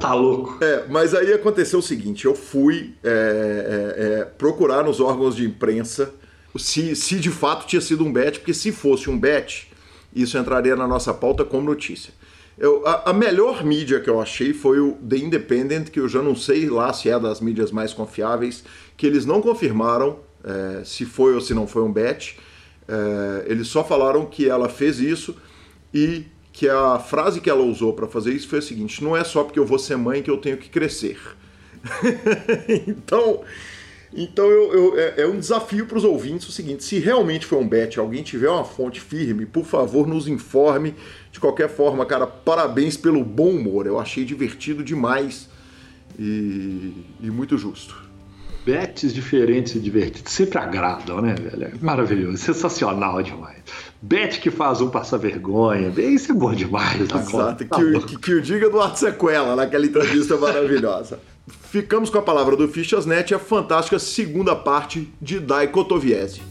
[0.00, 0.62] Tá louco?
[0.64, 5.44] É, mas aí aconteceu o seguinte: eu fui é, é, é, procurar nos órgãos de
[5.44, 6.12] imprensa
[6.58, 9.70] se, se de fato tinha sido um bet, porque se fosse um bet,
[10.14, 12.12] isso entraria na nossa pauta como notícia.
[12.58, 16.22] Eu, a, a, melhor mídia que eu achei foi o The Independent, que eu já
[16.22, 18.64] não sei lá se é das mídias mais confiáveis,
[18.96, 22.38] que eles não confirmaram é, se foi ou se não foi um bet.
[22.88, 25.36] É, eles só falaram que ela fez isso
[25.92, 26.24] e
[26.56, 29.44] que a frase que ela usou para fazer isso foi a seguinte: não é só
[29.44, 31.20] porque eu vou ser mãe que eu tenho que crescer.
[32.88, 33.42] então,
[34.10, 37.58] então eu, eu, é, é, um desafio para os ouvintes o seguinte: se realmente foi
[37.58, 40.94] um bet, alguém tiver uma fonte firme, por favor, nos informe.
[41.30, 43.86] De qualquer forma, cara, parabéns pelo bom humor.
[43.86, 45.50] Eu achei divertido demais
[46.18, 48.02] e, e muito justo.
[48.66, 51.66] Bets diferentes e divertidos sempre agradam, né, velho?
[51.66, 53.58] É maravilhoso, sensacional demais.
[54.02, 57.00] Bet que faz um passar vergonha, isso é bom demais.
[57.00, 61.20] Exato, tá que, que, que, o diga do Arte Sequela, naquela entrevista maravilhosa.
[61.70, 66.42] Ficamos com a palavra do Fichasnet e a fantástica segunda parte de Dai Kotoviese.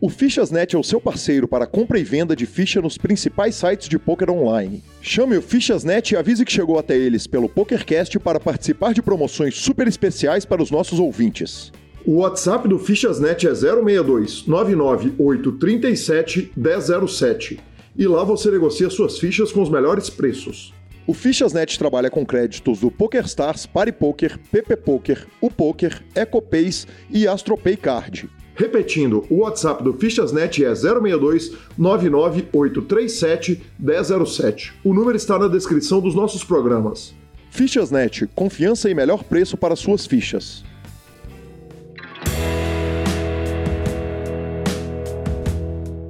[0.00, 3.88] O Fichasnet é o seu parceiro para compra e venda de ficha nos principais sites
[3.88, 4.84] de poker online.
[5.02, 9.56] Chame o Fichasnet e avise que chegou até eles pelo PokerCast para participar de promoções
[9.56, 11.72] super especiais para os nossos ouvintes.
[12.06, 17.58] O WhatsApp do Fichasnet é 062 99837 1007
[17.96, 20.72] e lá você negocia suas fichas com os melhores preços.
[21.08, 27.76] O Fichasnet trabalha com créditos do PokerStars, PariPoker, PP Poker, o Poker, EcoPays e AstroPay
[27.76, 28.30] Card.
[28.58, 34.74] Repetindo, o WhatsApp do Fichasnet é 062 99837 1007.
[34.82, 37.14] O número está na descrição dos nossos programas.
[37.52, 40.64] Fichasnet, confiança e melhor preço para suas fichas.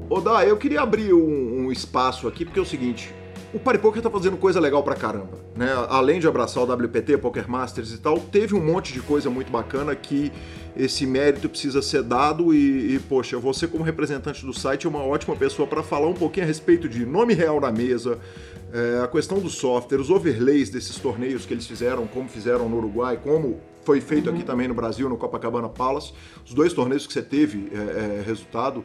[0.08, 3.14] Oda, eu queria abrir um, um espaço aqui porque é o seguinte,
[3.52, 5.68] o Paripoker tá fazendo coisa legal pra caramba, né?
[5.88, 9.50] Além de abraçar o WPT, Poker Masters e tal, teve um monte de coisa muito
[9.50, 10.30] bacana que
[10.76, 15.02] esse mérito precisa ser dado e, e poxa, você como representante do site é uma
[15.02, 18.18] ótima pessoa para falar um pouquinho a respeito de nome real na mesa,
[18.72, 22.76] é, a questão do software, os overlays desses torneios que eles fizeram, como fizeram no
[22.76, 26.12] Uruguai, como foi feito aqui também no Brasil, no Copacabana Palace,
[26.44, 28.84] os dois torneios que você teve é, é, resultado,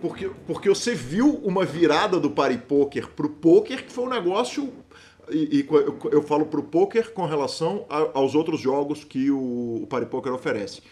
[0.00, 4.72] porque, porque você viu uma virada do party poker pro poker que foi um negócio
[5.30, 9.82] e, e eu, eu, falo pro poker com relação a, aos outros jogos que o,
[9.82, 10.82] o party poker oferece.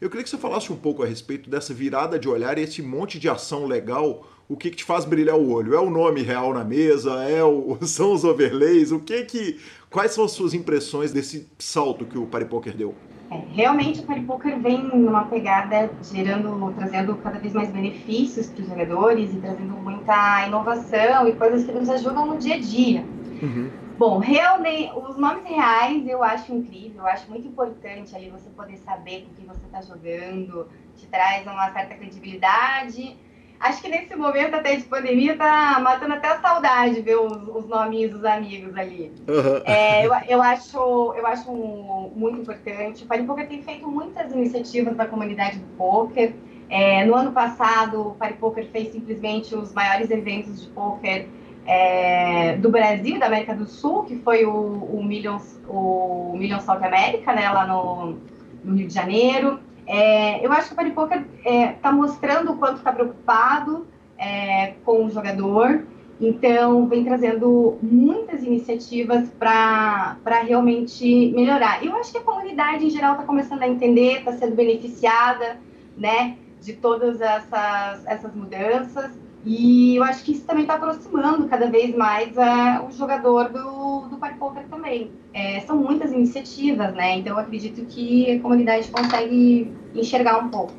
[0.00, 2.82] Eu queria que você falasse um pouco a respeito dessa virada de olhar e esse
[2.82, 4.28] monte de ação legal.
[4.48, 5.74] O que, que te faz brilhar o olho?
[5.74, 7.24] É o nome real na mesa?
[7.24, 8.92] É o, são os overlays?
[8.92, 9.58] O que que?
[9.88, 12.94] Quais são as suas impressões desse salto que o Party Poker deu?
[13.30, 18.62] É, realmente o Party Poker vem numa pegada gerando, trazendo cada vez mais benefícios para
[18.62, 23.04] os jogadores e trazendo muita inovação e coisas que nos ajudam no dia a dia.
[23.42, 23.70] Uhum.
[23.98, 28.76] Bom, realmente, os nomes reais eu acho incrível, eu acho muito importante ali você poder
[28.76, 33.16] saber com quem você está jogando, te traz uma certa credibilidade
[33.60, 37.66] acho que nesse momento até de pandemia tá matando até a saudade ver os, os
[37.68, 39.12] nomes dos amigos ali.
[39.28, 39.62] Uhum.
[39.64, 40.78] É, eu, eu, acho,
[41.16, 43.04] eu acho muito importante.
[43.04, 46.34] O Paripoker tem feito muitas iniciativas da comunidade do poker.
[46.68, 51.28] É, no ano passado, o Paripoker fez simplesmente os maiores eventos de poker
[51.66, 56.82] é, do Brasil, da América do Sul, que foi o, o Millions, o Millions South
[56.82, 58.18] America, né, lá no,
[58.64, 59.60] no Rio de Janeiro.
[59.86, 63.86] É, eu acho que o Paripoker está é, tá mostrando o quanto está preocupado
[64.18, 65.86] é, com o jogador,
[66.20, 71.84] então vem trazendo muitas iniciativas para realmente melhorar.
[71.84, 75.58] Eu acho que a comunidade em geral está começando a entender, está sendo beneficiada
[75.96, 79.10] né, de todas essas, essas mudanças.
[79.46, 84.08] E eu acho que isso também está aproximando cada vez mais uh, o jogador do,
[84.08, 85.12] do Party Poker também.
[85.32, 87.18] É, são muitas iniciativas, né?
[87.18, 90.72] Então eu acredito que a comunidade consegue enxergar um pouco.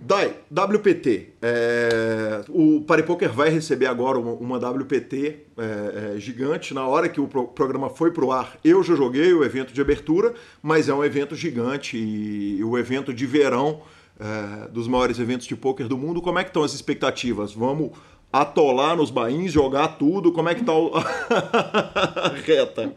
[0.00, 1.34] Dai, WPT.
[1.40, 6.74] É, o Paripoker vai receber agora uma, WPT é, é, gigante.
[6.74, 9.80] Na hora que o pro, programa foi pro ar, eu já joguei o evento de
[9.80, 13.80] abertura, mas é um evento gigante e, e o evento de verão
[14.20, 16.20] é, dos maiores eventos de poker do mundo.
[16.20, 17.54] Como é que estão as expectativas?
[17.54, 17.92] Vamos
[18.40, 20.32] atolar nos bains, jogar tudo?
[20.32, 20.90] Como é que tá o...
[20.96, 22.92] a reta?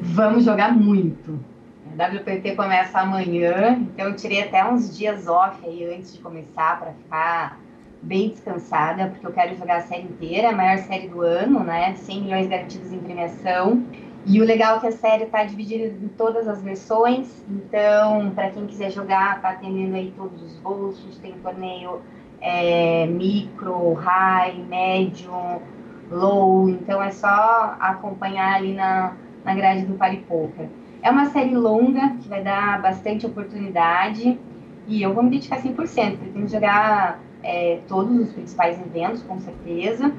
[0.00, 1.40] Vamos jogar muito.
[1.96, 6.92] WPT começa amanhã, então eu tirei até uns dias off aí antes de começar para
[6.92, 7.58] ficar
[8.00, 11.96] bem descansada, porque eu quero jogar a série inteira, a maior série do ano, né?
[11.96, 13.82] 100 milhões garantidos em premiação.
[14.24, 18.50] E o legal é que a série está dividida em todas as versões, então para
[18.50, 22.00] quem quiser jogar, está atendendo aí todos os bolsos, tem torneio
[22.40, 25.60] é, micro, high, médium,
[26.10, 30.68] low, então é só acompanhar ali na, na grade do Party Poker.
[31.02, 34.38] É uma série longa, que vai dar bastante oportunidade,
[34.86, 35.76] e eu vou me dedicar 100%.
[36.18, 40.12] Pretendo jogar é, todos os principais eventos, com certeza,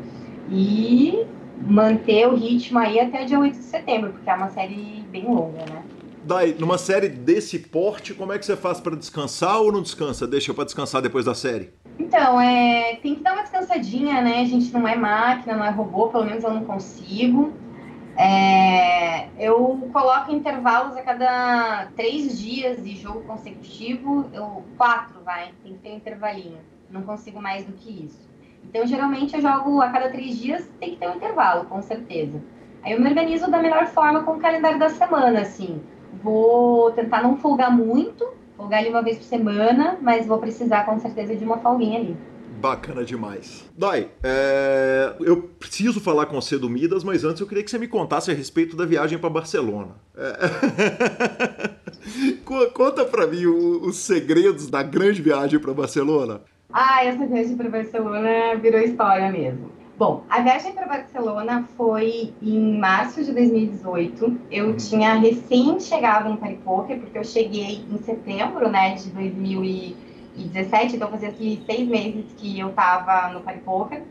[0.49, 1.25] e
[1.61, 5.65] manter o ritmo aí até dia 8 de setembro, porque é uma série bem longa,
[5.65, 5.83] né?
[6.23, 10.27] Daí, numa série desse porte, como é que você faz para descansar ou não descansa?
[10.27, 11.71] Deixa para descansar depois da série?
[11.99, 14.39] Então, é, tem que dar uma descansadinha, né?
[14.39, 17.51] A gente não é máquina, não é robô, pelo menos eu não consigo.
[18.17, 25.73] É, eu coloco intervalos a cada três dias de jogo consecutivo, eu, quatro, vai, tem
[25.73, 26.59] que ter um intervalinho.
[26.89, 28.29] Não consigo mais do que isso.
[28.63, 32.41] Então, geralmente, eu jogo a cada três dias, tem que ter um intervalo, com certeza.
[32.81, 35.81] Aí eu me organizo da melhor forma com o calendário da semana, assim.
[36.23, 40.99] Vou tentar não folgar muito, folgar ali uma vez por semana, mas vou precisar, com
[40.99, 42.17] certeza, de uma folguinha ali.
[42.59, 43.63] Bacana demais.
[43.77, 45.13] Dai, é...
[45.21, 48.29] eu preciso falar com você do Midas, mas antes eu queria que você me contasse
[48.29, 49.95] a respeito da viagem para Barcelona.
[52.11, 52.67] É...
[52.73, 56.41] Conta para mim os segredos da grande viagem para Barcelona.
[56.73, 59.71] Ah, essa viagem para Barcelona virou história mesmo.
[59.99, 64.39] Bom, a viagem para Barcelona foi em março de 2018.
[64.49, 64.77] Eu uhum.
[64.77, 70.09] tinha recém chegado no Party Poker, porque eu cheguei em setembro, né, de 2018
[70.39, 74.03] 2017, então fazia aqui seis meses que eu estava no Poker.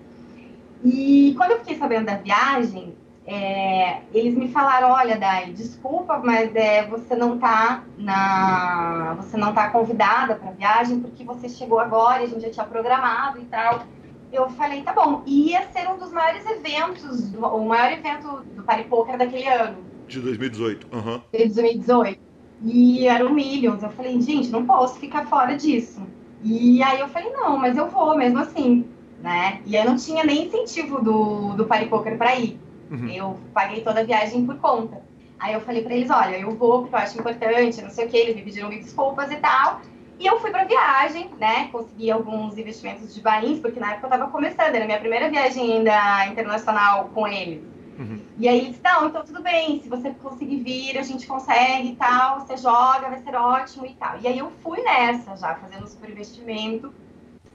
[0.84, 2.94] E quando eu fiquei sabendo da viagem,
[3.26, 9.54] é, eles me falaram, olha, Dai, desculpa, mas é, você não está na, você não
[9.54, 13.44] tá convidada para a viagem porque você chegou agora, a gente já tinha programado e
[13.46, 13.84] tal.
[14.32, 15.22] Eu falei, tá bom.
[15.26, 19.78] Ia ser um dos maiores eventos, o maior evento do Party Poker daquele ano.
[20.06, 20.86] De 2018.
[20.94, 21.20] Uhum.
[21.32, 22.20] De 2018.
[22.62, 23.82] E era o Millions.
[23.82, 26.02] Eu falei, gente, não posso ficar fora disso.
[26.42, 28.86] E aí eu falei, não, mas eu vou mesmo assim,
[29.20, 29.60] né?
[29.66, 32.58] E aí não tinha nem incentivo do, do Party Poker para ir.
[32.90, 33.08] Uhum.
[33.08, 35.02] Eu paguei toda a viagem por conta.
[35.38, 38.08] Aí eu falei para eles, olha, eu vou porque eu acho importante, não sei o
[38.08, 39.80] que, eles me pediram desculpas e tal.
[40.18, 41.68] E eu fui para viagem, né?
[41.70, 45.74] Consegui alguns investimentos de bains, porque na época eu estava começando, era minha primeira viagem
[45.74, 47.62] ainda internacional com eles.
[47.98, 48.20] Uhum.
[48.36, 51.90] E aí ele disse, não, então tudo bem, se você conseguir vir, a gente consegue
[51.90, 54.18] e tal, você joga, vai ser ótimo e tal.
[54.20, 56.92] E aí eu fui nessa já, fazendo super investimento.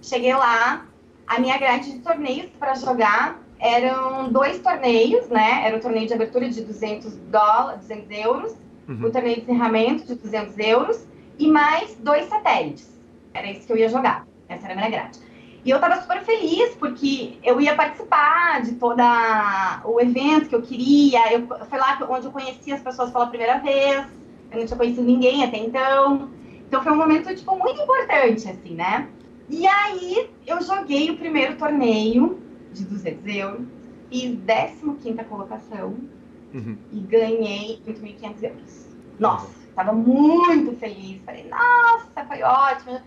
[0.02, 0.86] Cheguei lá,
[1.28, 5.66] a minha grade de torneios para jogar eram dois torneios, né?
[5.66, 8.56] Era o torneio de abertura de 200 dólares, 200 euros,
[8.88, 9.06] uhum.
[9.06, 12.90] o torneio de encerramento de 200 euros e mais dois satélites.
[13.34, 14.28] Era isso que eu ia jogar.
[14.48, 15.20] Essa era a minha grade.
[15.66, 20.62] E eu estava super feliz porque eu ia participar de toda o evento que eu
[20.62, 21.34] queria.
[21.34, 24.06] Eu, foi lá onde eu conheci as pessoas pela primeira vez.
[24.52, 26.30] Eu não tinha conhecido ninguém até então.
[26.68, 29.08] Então foi um momento tipo muito importante assim, né?
[29.50, 32.42] E aí eu joguei o primeiro torneio
[32.74, 33.68] de 200 euros,
[34.10, 34.40] fiz
[35.02, 35.96] 15 colocação
[36.54, 36.78] uhum.
[36.92, 38.88] e ganhei 8.500 euros.
[39.20, 41.22] Nossa, estava muito feliz.
[41.26, 43.02] Falei, nossa, foi ótimo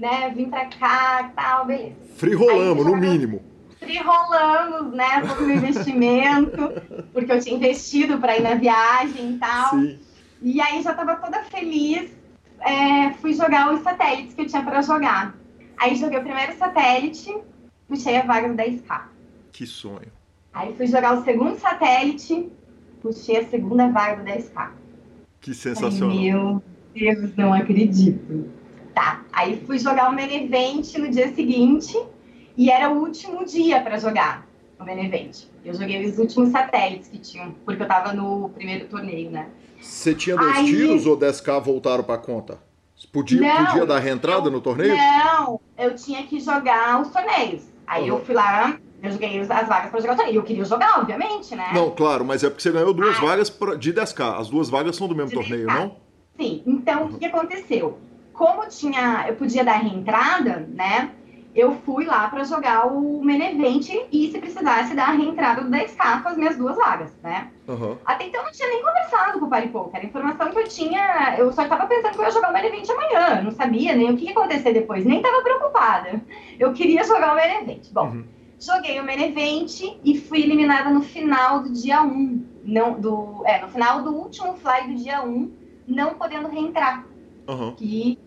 [0.00, 0.32] né?
[0.34, 1.96] Vim pra cá e tal, beleza.
[2.16, 3.42] Frirolamos, no mínimo.
[3.78, 5.20] Frirolamos, né?
[5.20, 6.72] Todo o investimento,
[7.12, 9.70] porque eu tinha investido para ir na viagem e tal.
[9.70, 9.98] Sim.
[10.42, 12.10] E aí já tava toda feliz.
[12.60, 15.34] É, fui jogar os satélites que eu tinha para jogar.
[15.78, 17.34] Aí joguei o primeiro satélite,
[17.86, 19.02] puxei a vaga do 10K.
[19.52, 20.12] Que sonho.
[20.52, 22.50] Aí fui jogar o segundo satélite,
[23.00, 24.79] puxei a segunda vaga do 10K.
[25.40, 26.16] Que sensacional.
[26.16, 26.62] Ai, meu
[26.94, 28.48] Deus, não acredito.
[28.94, 29.24] Tá.
[29.32, 31.96] Aí fui jogar o main event no dia seguinte
[32.56, 34.46] e era o último dia para jogar
[34.78, 35.44] o main event.
[35.64, 39.48] Eu joguei os últimos satélites que tinham, porque eu tava no primeiro torneio, né?
[39.80, 40.66] Você tinha dois Aí...
[40.66, 42.58] tiros ou 10k voltaram para conta?
[43.10, 44.94] Podia, não, podia dar reentrada eu, no torneio?
[44.94, 47.62] Não, eu tinha que jogar os torneios.
[47.86, 48.18] Aí uhum.
[48.18, 50.36] eu fui lá, eu joguei as vagas para jogar o torneio.
[50.36, 51.70] Eu queria jogar, obviamente, né?
[51.72, 53.48] Não, claro, mas é porque você ganhou duas ah, vagas
[53.78, 54.40] de 10K.
[54.40, 55.74] As duas vagas são do mesmo torneio, 10K.
[55.74, 55.96] não?
[56.38, 56.62] Sim.
[56.66, 57.14] Então, uhum.
[57.14, 57.98] o que aconteceu?
[58.32, 61.10] Como tinha, eu podia dar reentrada, né?
[61.54, 66.22] eu fui lá para jogar o Menevent e, se precisasse, dar a reentrada do 10K
[66.22, 67.50] com as minhas duas vagas, né?
[67.66, 67.96] Uhum.
[68.04, 69.96] Até então eu não tinha nem conversado com o Paripoker.
[69.96, 71.34] Era informação que eu tinha.
[71.38, 73.42] Eu só estava pensando que eu ia jogar o Menevent amanhã.
[73.42, 75.04] Não sabia nem o que ia acontecer depois.
[75.04, 76.20] Nem estava preocupada.
[76.58, 77.90] Eu queria jogar o Menevent.
[77.92, 78.24] Bom, uhum.
[78.60, 82.46] Joguei o Menevent e fui eliminada no final do dia 1.
[82.62, 85.52] Não, do, é, no final do último fly do dia 1,
[85.88, 87.06] não podendo reentrar.
[87.48, 87.74] Uhum.
[87.74, 88.18] Que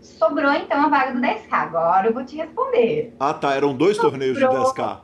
[0.00, 1.46] sobrou então a vaga do 10K.
[1.50, 3.14] Agora eu vou te responder.
[3.20, 3.54] Ah, tá.
[3.54, 4.12] Eram dois sobrou...
[4.12, 5.00] torneios de 10K.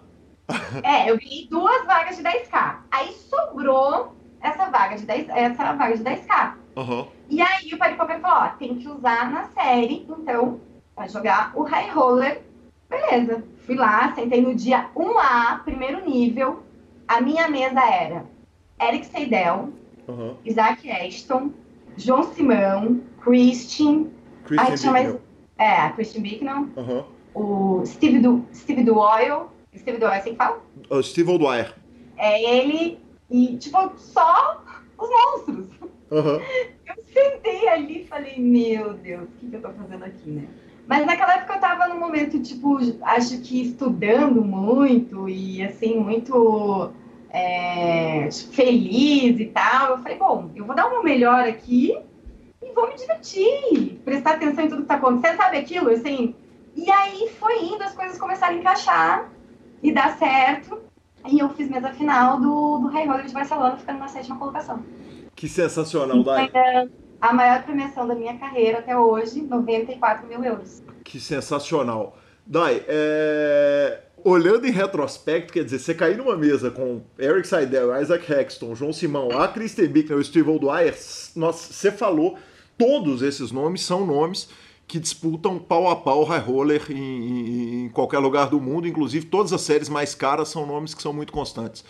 [0.83, 2.77] é, eu ganhei duas vagas de 10K.
[2.91, 6.55] Aí sobrou essa vaga de 10, essa vaga de 10K.
[6.77, 7.07] Uhum.
[7.29, 10.61] E aí o Paripoker falou: ó, tem que usar na série, então
[10.97, 12.43] vai jogar o High Roller.
[12.93, 13.43] Beleza.
[13.65, 16.63] Fui lá, sentei no dia 1A, primeiro nível.
[17.09, 18.27] A minha mesa era
[18.81, 19.71] Eric Seidel,
[20.07, 20.37] uhum.
[20.45, 21.51] Isaac Ashton,
[21.97, 24.09] João Simão, Christian.
[24.45, 25.17] Christian mais,
[25.59, 26.69] É, a Christian Bicknell.
[26.77, 27.05] Uhum.
[27.35, 29.47] O Steve, du, Steve Doyle.
[29.75, 30.61] Steve Doyle, assim que fala?
[30.91, 31.75] O Steve O'Dwyer.
[32.19, 32.99] É ele
[33.31, 34.63] e, tipo, só
[34.99, 35.69] os monstros.
[36.11, 36.41] Uhum.
[36.87, 40.47] Eu sentei ali e falei, meu Deus, o que, que eu tô fazendo aqui, né?
[40.93, 46.91] Mas naquela época eu tava num momento, tipo, acho que estudando muito e, assim, muito
[47.31, 49.93] é, feliz e tal.
[49.93, 51.99] Eu falei, bom, eu vou dar uma melhor aqui
[52.63, 56.35] e vou me divertir, prestar atenção em tudo que tá acontecendo, sabe aquilo, assim.
[56.77, 59.31] E aí foi indo, as coisas começaram a encaixar
[59.83, 60.79] e dar certo.
[61.27, 64.85] E eu fiz mesa final do, do Rei Roller de Barcelona, ficando na sétima colocação.
[65.35, 66.51] Que sensacional, Dai.
[67.23, 70.83] A maior premiação da minha carreira até hoje, 94 mil euros.
[71.05, 72.19] Que sensacional.
[72.45, 78.33] Dai, é olhando em retrospecto, quer dizer, você cair numa mesa com Eric Seidel, Isaac
[78.33, 82.39] Hexton, João Simão, a Kristen Bicknell e o Steve O'Dwyer, você falou,
[82.79, 84.49] todos esses nomes são nomes
[84.87, 89.27] que disputam pau a pau high roller em, em, em, qualquer lugar do mundo, inclusive
[89.27, 91.85] todas as séries mais caras são nomes que são muito constantes.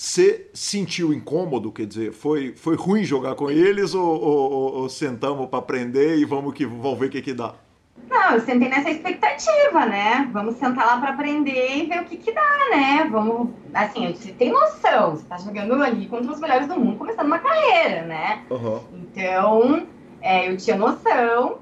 [0.00, 5.48] Você sentiu incômodo, quer dizer, foi, foi ruim jogar com eles ou, ou, ou sentamos
[5.48, 7.56] para aprender e vamos que vamos ver o que, que dá?
[8.08, 10.30] Não, eu sentei nessa expectativa, né?
[10.32, 13.08] Vamos sentar lá para aprender e ver o que que dá, né?
[13.10, 17.26] Vamos, assim, você tem noção, você tá jogando ali contra os melhores do mundo, começando
[17.26, 18.44] uma carreira, né?
[18.50, 18.80] Uhum.
[19.02, 19.84] Então,
[20.20, 21.58] é, eu tinha noção.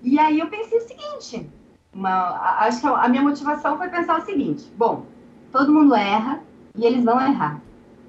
[0.00, 1.50] E aí eu pensei o seguinte,
[1.92, 5.06] uma, acho que a minha motivação foi pensar o seguinte, bom,
[5.50, 6.40] todo mundo erra
[6.76, 7.60] e eles vão errar.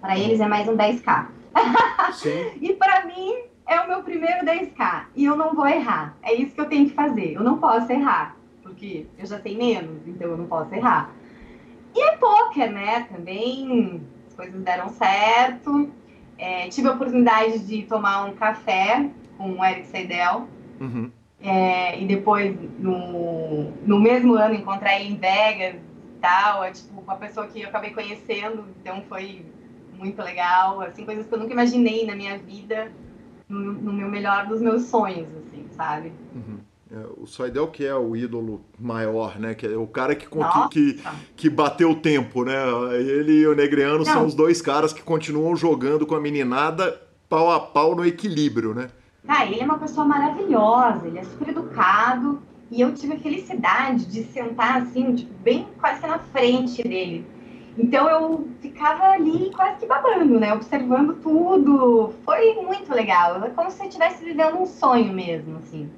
[0.02, 1.28] Para eles é mais um 10k.
[2.60, 3.36] e para mim
[3.68, 6.18] é o meu primeiro 10K e eu não vou errar.
[6.24, 7.34] É isso que eu tenho que fazer.
[7.34, 11.12] Eu não posso errar, porque eu já sei menos, então eu não posso errar.
[11.96, 13.08] E é poker, né?
[13.12, 15.90] Também as coisas deram certo.
[16.38, 20.48] É, tive a oportunidade de tomar um café com o Eric Seidel.
[20.80, 21.12] Uhum.
[21.40, 26.64] É, e depois, no, no mesmo ano, encontrei em Vegas e tal.
[26.64, 29.46] É tipo uma pessoa que eu acabei conhecendo, então foi
[30.02, 30.82] muito legal.
[30.82, 32.92] Assim, coisas que eu nunca imaginei na minha vida
[33.48, 36.12] no, no meu melhor dos meus sonhos, assim, sabe?
[36.36, 36.58] Uhum.
[36.94, 39.54] É, o Soidel que é o ídolo maior, né?
[39.54, 40.28] Que é o cara que,
[40.70, 41.02] que,
[41.38, 42.56] que bateu o tempo, né?
[42.98, 44.06] Ele e o Negreano Não.
[44.06, 48.74] são os dois caras que continuam jogando com a meninada pau a pau no equilíbrio,
[48.74, 48.90] né?
[49.26, 54.06] Ah, ele é uma pessoa maravilhosa, ele é super educado e eu tive a felicidade
[54.06, 57.26] de sentar assim, tipo, bem quase que na frente dele.
[57.78, 60.54] Então eu ficava ali quase que babando, né?
[60.54, 62.14] Observando tudo.
[62.26, 63.44] Foi muito legal.
[63.44, 65.90] É como se você estivesse vivendo um sonho mesmo, assim.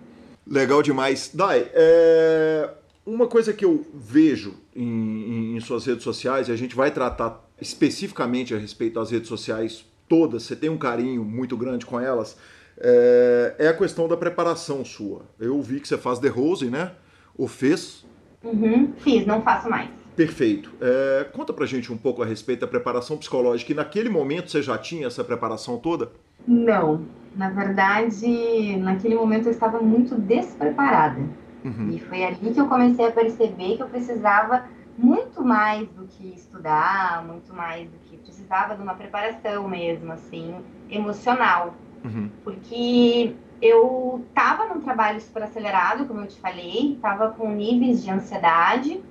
[0.45, 1.32] Legal demais.
[1.34, 2.69] Dai, é...
[3.05, 7.43] uma coisa que eu vejo em, em, suas redes sociais, e a gente vai tratar
[7.59, 12.38] especificamente a respeito das redes sociais todas, você tem um carinho muito grande com elas,
[12.78, 15.21] é, é a questão da preparação sua.
[15.39, 16.91] Eu vi que você faz The Rose, né?
[17.38, 18.05] Ou fez?
[18.43, 19.89] Uhum, fiz, não faço mais.
[20.16, 20.72] Perfeito.
[20.80, 23.72] É, conta pra gente um pouco a respeito da preparação psicológica.
[23.72, 26.11] E naquele momento você já tinha essa preparação toda?
[26.47, 27.05] Não.
[27.36, 31.22] Na verdade, naquele momento eu estava muito despreparada.
[31.64, 31.89] Uhum.
[31.91, 36.28] E foi ali que eu comecei a perceber que eu precisava muito mais do que
[36.36, 40.53] estudar, muito mais do que precisava de uma preparação mesmo, assim,
[40.91, 41.74] emocional.
[42.05, 42.30] Uhum.
[42.43, 48.11] Porque eu estava num trabalho super acelerado, como eu te falei, estava com níveis de
[48.11, 49.01] ansiedade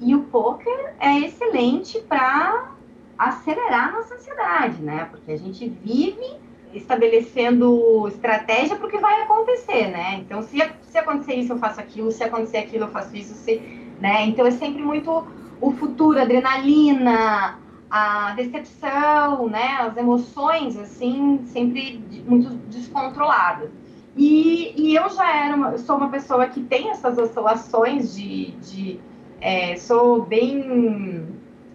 [0.00, 2.72] e o poker é excelente para
[3.18, 5.08] acelerar a nossa ansiedade, né?
[5.10, 6.36] Porque a gente vive
[6.72, 10.16] estabelecendo estratégia para o que vai acontecer, né?
[10.16, 13.60] Então, se, se acontecer isso, eu faço aquilo, se acontecer aquilo, eu faço isso, se,
[14.00, 14.26] né?
[14.26, 15.26] Então, é sempre muito
[15.60, 17.58] o futuro, a adrenalina,
[17.90, 23.70] a decepção, né, as emoções, assim, sempre muito descontroladas.
[24.16, 29.00] E, e eu já era uma, sou uma pessoa que tem essas oscilações de, de
[29.40, 31.26] é, sou bem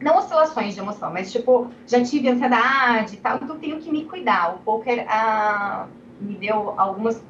[0.03, 4.03] não oscilações de emoção, mas tipo, já tive ansiedade e tal, então tenho que me
[4.03, 4.55] cuidar.
[4.55, 5.87] O poker ah,
[6.19, 7.23] me deu algumas,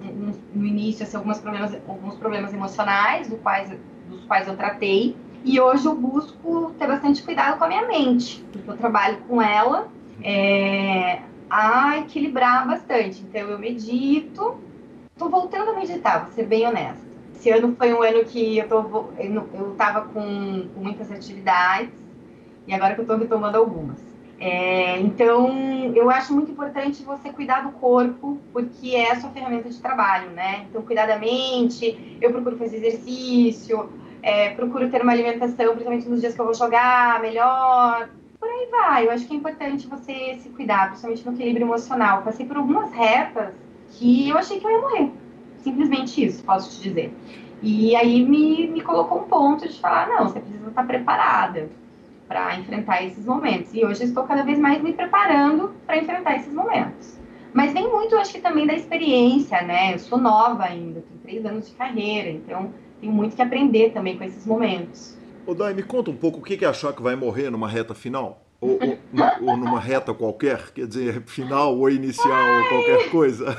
[0.53, 3.71] no início, assim, alguns, problemas, alguns problemas emocionais, do quais,
[4.09, 5.15] dos quais eu tratei,
[5.45, 9.41] e hoje eu busco ter bastante cuidado com a minha mente, porque eu trabalho com
[9.41, 9.87] ela
[10.23, 13.21] é, a equilibrar bastante.
[13.21, 14.57] Então eu medito,
[15.17, 17.12] tô voltando a meditar, vou ser bem honesta.
[17.43, 18.77] Esse ano foi um ano que eu, tô,
[19.19, 21.91] eu, eu tava com, muitas atividades,
[22.65, 23.99] e agora que eu estou retomando algumas.
[24.39, 29.69] É, então, eu acho muito importante você cuidar do corpo, porque é a sua ferramenta
[29.69, 30.67] de trabalho, né?
[30.69, 33.89] Então, cuidar da mente, eu procuro fazer exercício,
[34.21, 38.09] é, procuro ter uma alimentação, principalmente nos dias que eu vou jogar, melhor.
[38.39, 39.05] Por aí vai.
[39.05, 42.21] Eu acho que é importante você se cuidar, principalmente no equilíbrio emocional.
[42.21, 43.53] Passei por algumas retas
[43.89, 45.22] que eu achei que eu ia morrer.
[45.63, 47.13] Simplesmente isso, posso te dizer.
[47.61, 51.69] E aí me, me colocou um ponto de falar, não, você precisa estar preparada
[52.27, 53.73] para enfrentar esses momentos.
[53.73, 57.17] E hoje estou cada vez mais me preparando para enfrentar esses momentos.
[57.53, 59.93] Mas vem muito, acho que também da experiência, né?
[59.93, 64.17] Eu sou nova ainda, tenho três anos de carreira, então tenho muito que aprender também
[64.17, 65.17] com esses momentos.
[65.45, 67.93] Ô Dai, me conta um pouco o que é achar que vai morrer numa reta
[67.93, 68.41] final?
[68.63, 72.61] Ou, ou, ou, numa reta qualquer, quer dizer, final ou inicial Ai.
[72.61, 73.57] ou qualquer coisa.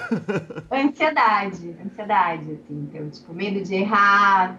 [0.72, 4.58] Ansiedade, ansiedade, assim, então, tipo, medo de errar,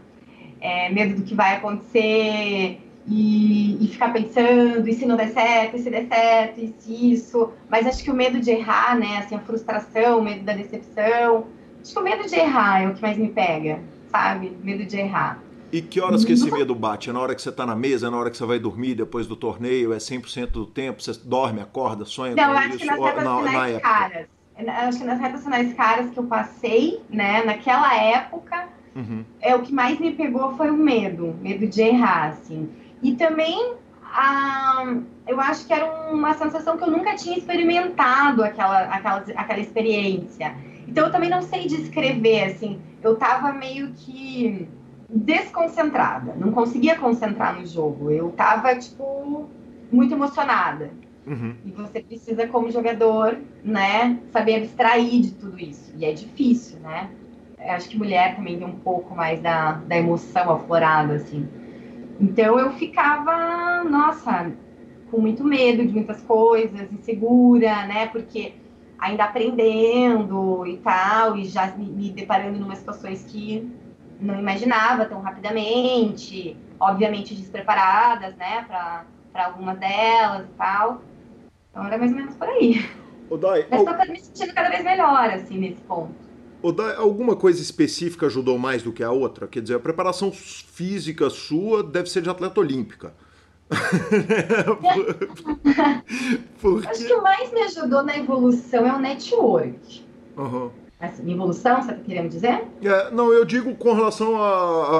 [0.61, 5.77] é, medo do que vai acontecer, e, e, ficar pensando, e se não der certo,
[5.77, 7.51] e se der certo, e se isso.
[7.69, 9.17] Mas acho que o medo de errar, né?
[9.17, 11.45] Assim, a frustração, o medo da decepção.
[11.81, 13.79] Acho que o medo de errar é o que mais me pega,
[14.11, 14.57] sabe?
[14.63, 15.39] Medo de errar.
[15.75, 17.09] E que horas que esse medo bate?
[17.09, 18.95] É na hora que você está na mesa, é na hora que você vai dormir
[18.95, 19.91] depois do torneio?
[19.91, 21.03] É 100% do tempo?
[21.03, 22.77] Você dorme, acorda, sonha não, com acho isso?
[22.77, 24.27] Que nas retas na, na caras.
[24.55, 27.43] Acho que nas retas finais caras que eu passei, né?
[27.43, 29.25] Naquela época, uhum.
[29.41, 31.35] é o que mais me pegou foi o medo.
[31.41, 32.69] Medo de errar, assim.
[33.03, 34.95] E também a,
[35.27, 40.55] eu acho que era uma sensação que eu nunca tinha experimentado aquela, aquela, aquela experiência.
[40.87, 44.69] Então eu também não sei descrever, assim, eu tava meio que
[45.09, 48.11] desconcentrada, não conseguia concentrar no jogo.
[48.11, 49.47] Eu tava, tipo,
[49.91, 50.91] muito emocionada.
[51.25, 51.55] Uhum.
[51.65, 55.93] E você precisa, como jogador, né, saber abstrair de tudo isso.
[55.97, 57.09] E é difícil, né?
[57.59, 61.47] Eu acho que mulher também tem um pouco mais da, da emoção aflorada, assim.
[62.19, 64.51] Então eu ficava, nossa,
[65.09, 68.07] com muito medo de muitas coisas, insegura, né?
[68.07, 68.53] Porque
[68.99, 73.67] ainda aprendendo e tal, e já me, me deparando em umas situações que
[74.19, 81.01] não imaginava tão rapidamente, obviamente despreparadas, né, para algumas delas e tal.
[81.71, 82.89] Então era mais ou menos por aí.
[83.39, 86.13] Dai, Mas estou me sentindo cada vez melhor, assim, nesse ponto.
[86.97, 89.47] Alguma coisa específica ajudou mais do que a outra?
[89.47, 93.13] Quer dizer, a preparação física sua deve ser de atleta olímpica.
[96.61, 96.87] Porque...
[96.87, 100.05] Acho que o mais me ajudou na evolução é o network.
[100.37, 100.71] Uhum.
[100.99, 102.63] Assim, evolução, você está querendo dizer?
[102.81, 104.99] É, não, eu digo com relação a, a,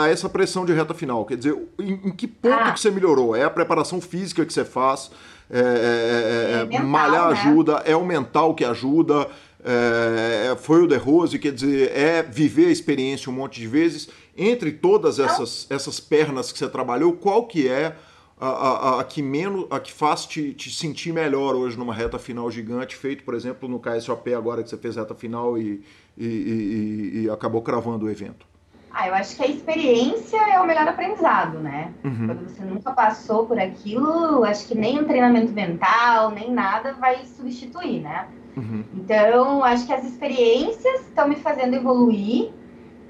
[0.00, 1.24] a, a, essa pressão de reta final.
[1.24, 2.72] Quer dizer, em, em que ponto ah.
[2.72, 3.36] que você melhorou?
[3.36, 5.10] É a preparação física que você faz?
[5.50, 7.32] É, é, é, é mental, malhar né?
[7.32, 7.82] ajuda?
[7.86, 9.28] É o mental que ajuda?
[9.64, 14.08] é, foi o De Rose, quer dizer, é viver a experiência um monte de vezes.
[14.36, 17.96] Entre todas essas, essas pernas que você trabalhou, qual que é
[18.40, 22.18] a, a, a que menos, a que faz te, te, sentir melhor hoje numa reta
[22.18, 25.82] final gigante, feito, por exemplo, no KSOP agora que você fez reta final e,
[26.16, 28.46] e, e, e acabou cravando o evento?
[28.92, 31.92] Ah, eu acho que a experiência é o melhor aprendizado, né?
[32.04, 32.26] Uhum.
[32.26, 37.24] Quando você nunca passou por aquilo, acho que nem um treinamento mental, nem nada vai
[37.26, 38.26] substituir, né?
[38.56, 38.84] Uhum.
[38.94, 42.50] Então, acho que as experiências estão me fazendo evoluir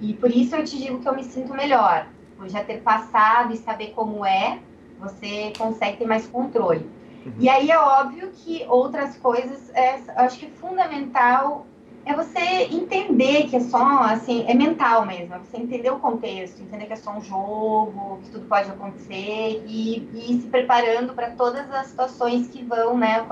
[0.01, 2.07] e por isso eu te digo que eu me sinto melhor.
[2.37, 4.59] Por já ter passado e saber como é,
[4.99, 6.89] você consegue ter mais controle.
[7.25, 7.33] Uhum.
[7.39, 11.67] E aí é óbvio que outras coisas, é, acho que fundamental
[12.09, 12.41] é você
[12.73, 16.95] entender que é só, assim, é mental mesmo, é você entender o contexto, entender que
[16.95, 21.71] é só um jogo, que tudo pode acontecer e, e ir se preparando para todas
[21.71, 23.27] as situações que vão, né?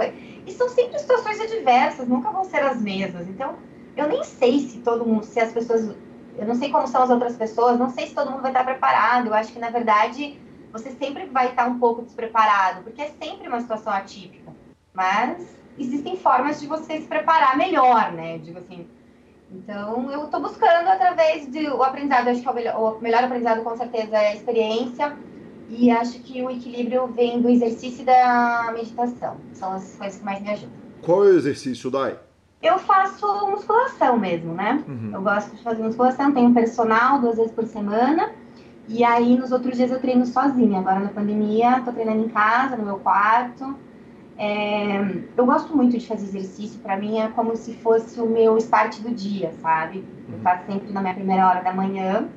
[0.47, 3.27] E são sempre situações adversas, nunca vão ser as mesmas.
[3.29, 3.55] Então,
[3.97, 5.97] eu nem sei se todo mundo, se as pessoas,
[6.37, 8.63] eu não sei como são as outras pessoas, não sei se todo mundo vai estar
[8.63, 9.29] preparado.
[9.29, 10.39] Eu acho que, na verdade,
[10.79, 14.53] você sempre vai estar um pouco despreparado, porque é sempre uma situação atípica.
[14.93, 18.39] Mas existem formas de você se preparar melhor, né?
[18.39, 18.87] Digo assim.
[19.51, 23.63] Então, eu estou buscando através do aprendizado, acho que é o melhor, o melhor aprendizado
[23.63, 25.17] com certeza é a experiência,
[25.69, 29.37] E acho que o equilíbrio vem do exercício e da meditação.
[29.53, 30.77] São as coisas que mais me ajudam.
[31.03, 32.17] Qual é o exercício, Dai?
[32.63, 34.83] Eu faço musculação mesmo, né?
[34.87, 35.11] Uhum.
[35.13, 38.31] Eu gosto de fazer musculação, tenho um personal duas vezes por semana.
[38.89, 40.79] E aí, nos outros dias, eu treino sozinha.
[40.79, 43.77] Agora, na pandemia, tô treinando em casa, no meu quarto.
[44.39, 45.01] É...
[45.37, 46.79] Eu gosto muito de fazer exercício.
[46.81, 50.05] Para mim, é como se fosse o meu start do dia, sabe?
[50.29, 50.43] Eu uhum.
[50.43, 52.29] faço sempre na minha primeira hora da manhã.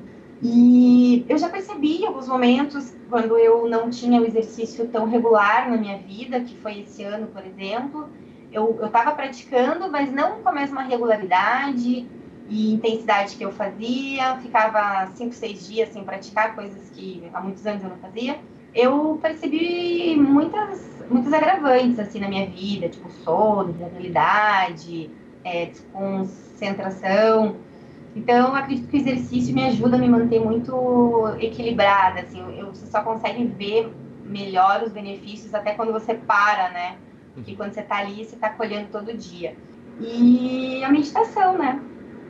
[0.42, 5.70] E eu já percebi em alguns momentos, quando eu não tinha o exercício tão regular
[5.70, 8.08] na minha vida, que foi esse ano, por exemplo,
[8.50, 12.08] eu estava praticando, mas não com a mesma regularidade
[12.50, 17.64] e intensidade que eu fazia, ficava cinco, seis dias sem praticar, coisas que há muitos
[17.64, 18.38] anos eu não fazia.
[18.74, 25.10] Eu percebi muitas, muitos agravantes assim na minha vida, tipo sono, irritabilidade,
[25.44, 27.56] é, desconcentração.
[28.16, 32.86] Então, acredito que o exercício me ajuda a me manter muito equilibrada, assim, eu, você
[32.86, 33.92] só consegue ver
[34.24, 36.96] melhor os benefícios até quando você para, né?
[37.44, 39.56] que quando você está ali, você está colhendo todo dia.
[40.00, 41.80] E a meditação, né?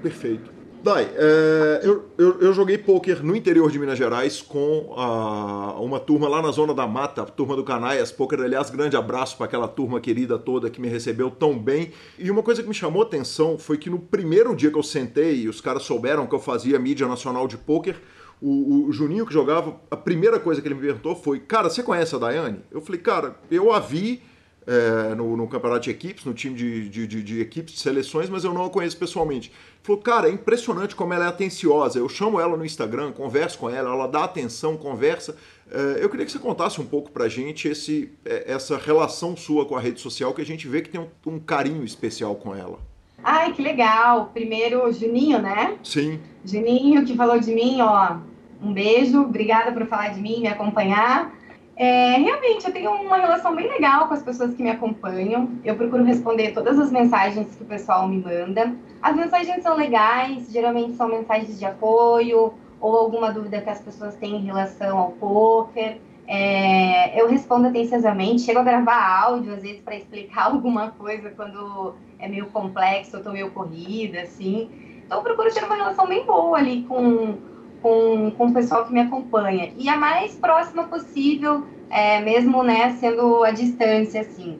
[0.03, 0.61] Perfeito.
[0.83, 6.01] Dai, é, eu, eu, eu, joguei pôquer no interior de Minas Gerais com a, uma
[6.01, 8.41] turma lá na Zona da Mata, a turma do Canaias Pôquer.
[8.41, 11.93] Aliás, grande abraço para aquela turma querida toda que me recebeu tão bem.
[12.19, 15.43] E uma coisa que me chamou atenção foi que no primeiro dia que eu sentei,
[15.43, 17.97] e os caras souberam que eu fazia mídia nacional de pôquer,
[18.41, 21.83] o, o, Juninho que jogava, a primeira coisa que ele me perguntou foi: Cara, você
[21.83, 22.61] conhece a Daiane?
[22.71, 24.23] Eu falei: Cara, eu a vi
[24.67, 28.29] é, no, no, campeonato de equipes, no time de, de, de, de, equipes, de seleções,
[28.29, 29.51] mas eu não a conheço pessoalmente.
[29.83, 31.99] Falou, cara, é impressionante como ela é atenciosa.
[31.99, 35.37] Eu chamo ela no Instagram, converso com ela, ela dá atenção, conversa.
[35.71, 39.65] É, eu queria que você contasse um pouco pra gente esse, é, essa relação sua
[39.65, 42.55] com a rede social, que a gente vê que tem um, um carinho especial com
[42.55, 42.79] ela.
[43.23, 44.31] Ai, que legal.
[44.33, 45.79] Primeiro, Juninho, né?
[45.83, 46.21] Sim.
[46.45, 48.17] Juninho, que falou de mim, ó.
[48.63, 51.35] Um beijo, obrigada por falar de mim, me acompanhar.
[51.81, 55.49] É, realmente, eu tenho uma relação bem legal com as pessoas que me acompanham.
[55.65, 58.75] Eu procuro responder todas as mensagens que o pessoal me manda.
[59.01, 64.15] As mensagens são legais, geralmente são mensagens de apoio ou alguma dúvida que as pessoas
[64.17, 65.97] têm em relação ao poker.
[66.29, 71.95] É, eu respondo atenciosamente, chego a gravar áudio às vezes para explicar alguma coisa quando
[72.19, 74.69] é meio complexo, eu tô meio corrida, assim.
[75.07, 77.39] Então eu procuro ter uma relação bem boa ali com,
[77.83, 79.73] com, com o pessoal que me acompanha.
[79.77, 84.59] E a mais próxima possível, é, mesmo né, sendo a distância, assim.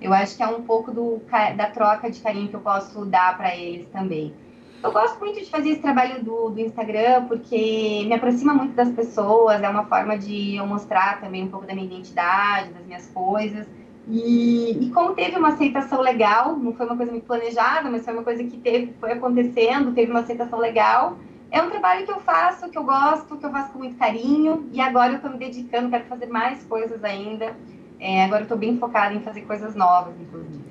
[0.00, 1.20] Eu acho que é um pouco do,
[1.56, 4.32] da troca de carinho que eu posso dar para eles também.
[4.80, 8.90] Eu gosto muito de fazer esse trabalho do, do Instagram, porque me aproxima muito das
[8.90, 13.06] pessoas, é uma forma de eu mostrar também um pouco da minha identidade, das minhas
[13.06, 13.66] coisas.
[14.08, 18.14] E, e, como teve uma aceitação legal, não foi uma coisa muito planejada, mas foi
[18.14, 21.18] uma coisa que teve, foi acontecendo, teve uma aceitação legal,
[21.50, 24.68] é um trabalho que eu faço, que eu gosto, que eu faço com muito carinho.
[24.72, 27.56] E agora eu estou me dedicando, quero fazer mais coisas ainda.
[27.98, 30.68] É, agora eu estou bem focada em fazer coisas novas, inclusive.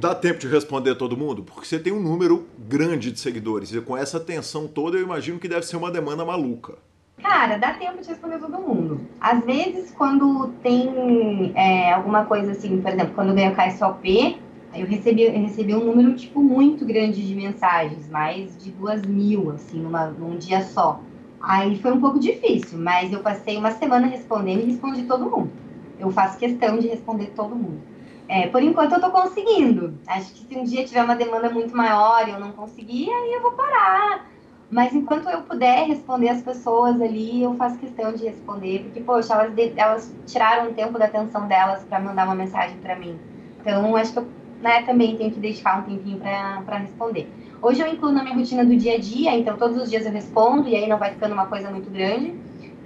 [0.00, 1.42] Dá tempo de responder a todo mundo?
[1.42, 3.72] Porque você tem um número grande de seguidores.
[3.72, 6.74] E com essa atenção toda, eu imagino que deve ser uma demanda maluca.
[7.22, 9.00] Cara, dá tempo de responder todo mundo.
[9.20, 14.38] Às vezes, quando tem é, alguma coisa assim, por exemplo, quando eu ganho KSOP,
[14.74, 19.50] eu recebi, eu recebi um número, tipo, muito grande de mensagens, mais de duas mil,
[19.50, 21.00] assim, numa, num dia só.
[21.40, 25.50] Aí foi um pouco difícil, mas eu passei uma semana respondendo e respondi todo mundo.
[25.98, 27.80] Eu faço questão de responder todo mundo.
[28.26, 29.98] É, por enquanto eu tô conseguindo.
[30.06, 33.34] Acho que se um dia tiver uma demanda muito maior e eu não conseguir, aí
[33.34, 34.26] eu vou parar.
[34.70, 39.34] Mas enquanto eu puder responder as pessoas ali, eu faço questão de responder, porque, poxa,
[39.34, 43.18] elas, elas tiraram um tempo da atenção delas para mandar uma mensagem para mim.
[43.60, 44.26] Então, acho que eu
[44.64, 47.28] né, também tenho que dedicar um tempinho para responder.
[47.60, 50.10] Hoje eu incluo na minha rotina do dia a dia, então todos os dias eu
[50.10, 52.34] respondo e aí não vai ficando uma coisa muito grande.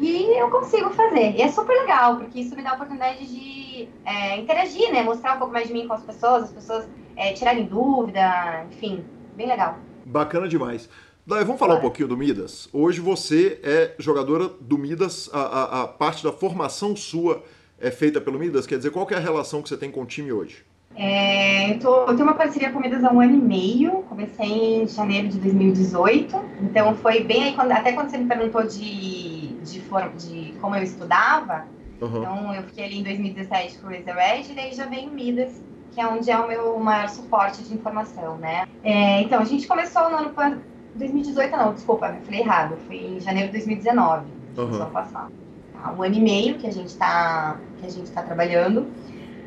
[0.01, 1.37] E eu consigo fazer.
[1.37, 5.03] E é super legal, porque isso me dá a oportunidade de é, interagir, né?
[5.03, 9.05] Mostrar um pouco mais de mim com as pessoas, as pessoas é, tirarem dúvida, enfim,
[9.37, 9.79] bem legal.
[10.05, 10.89] Bacana demais.
[11.25, 12.69] Daí, vamos falar um pouquinho do Midas.
[12.73, 17.45] Hoje você é jogadora do Midas, a, a, a parte da formação sua
[17.81, 20.07] é feita pelo Midas, quer dizer, qual é a relação que você tem com o
[20.07, 20.65] time hoje?
[20.97, 24.83] É, eu, tô, eu, tenho uma parceria com Midas há um ano e meio, comecei
[24.83, 29.49] em janeiro de 2018, então foi bem aí, quando, até quando você me perguntou de,
[29.63, 31.67] de, forma, de como eu estudava,
[32.01, 32.09] uhum.
[32.09, 35.63] então eu fiquei ali em 2017 com o Razorhead, e daí já veio o Midas,
[35.93, 38.67] que é onde é o meu maior suporte de informação, né?
[38.83, 40.63] É, então, a gente começou no ano
[40.95, 44.27] 2018, não, desculpa, eu falei errado, foi em janeiro de 2019,
[44.57, 44.75] uhum.
[44.75, 45.31] só passar.
[45.73, 48.89] Tá, um ano e meio que a gente está que a gente está trabalhando.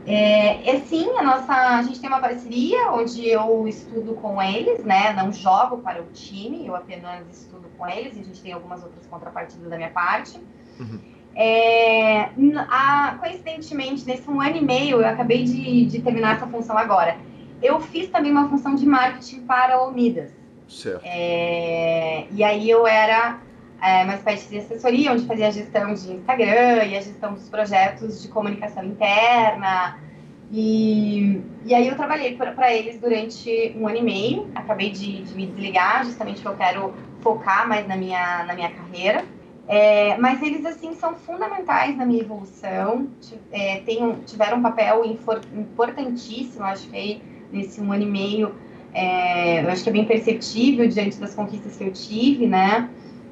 [0.05, 4.83] É, é sim, a nossa, a gente tem uma parceria onde eu estudo com eles,
[4.83, 5.13] né?
[5.13, 8.15] Não jogo para o time, eu apenas estudo com eles.
[8.17, 10.39] E a gente tem algumas outras contrapartidas da minha parte.
[10.79, 10.99] Uhum.
[11.35, 12.29] É,
[12.67, 17.17] a, coincidentemente, nesse um ano e meio, eu acabei de, de, terminar essa função agora.
[17.61, 20.31] Eu fiz também uma função de marketing para a Midas.
[20.67, 21.01] Certo.
[21.03, 23.39] É, e aí eu era
[23.81, 27.49] é, uma espécie de assessoria, onde fazia a gestão de Instagram e a gestão dos
[27.49, 29.97] projetos de comunicação interna.
[30.51, 34.51] E, e aí eu trabalhei para eles durante um ano e meio.
[34.53, 38.69] Acabei de, de, me desligar, justamente porque eu quero focar mais na minha, na minha
[38.69, 39.25] carreira.
[39.67, 43.07] É, mas eles, assim, são fundamentais na minha evolução.
[43.51, 47.21] É, tem, tiveram um papel importantíssimo, acho que
[47.51, 48.55] nesse um ano e meio.
[48.93, 52.89] É, eu acho que é bem perceptível diante das conquistas que eu tive, né?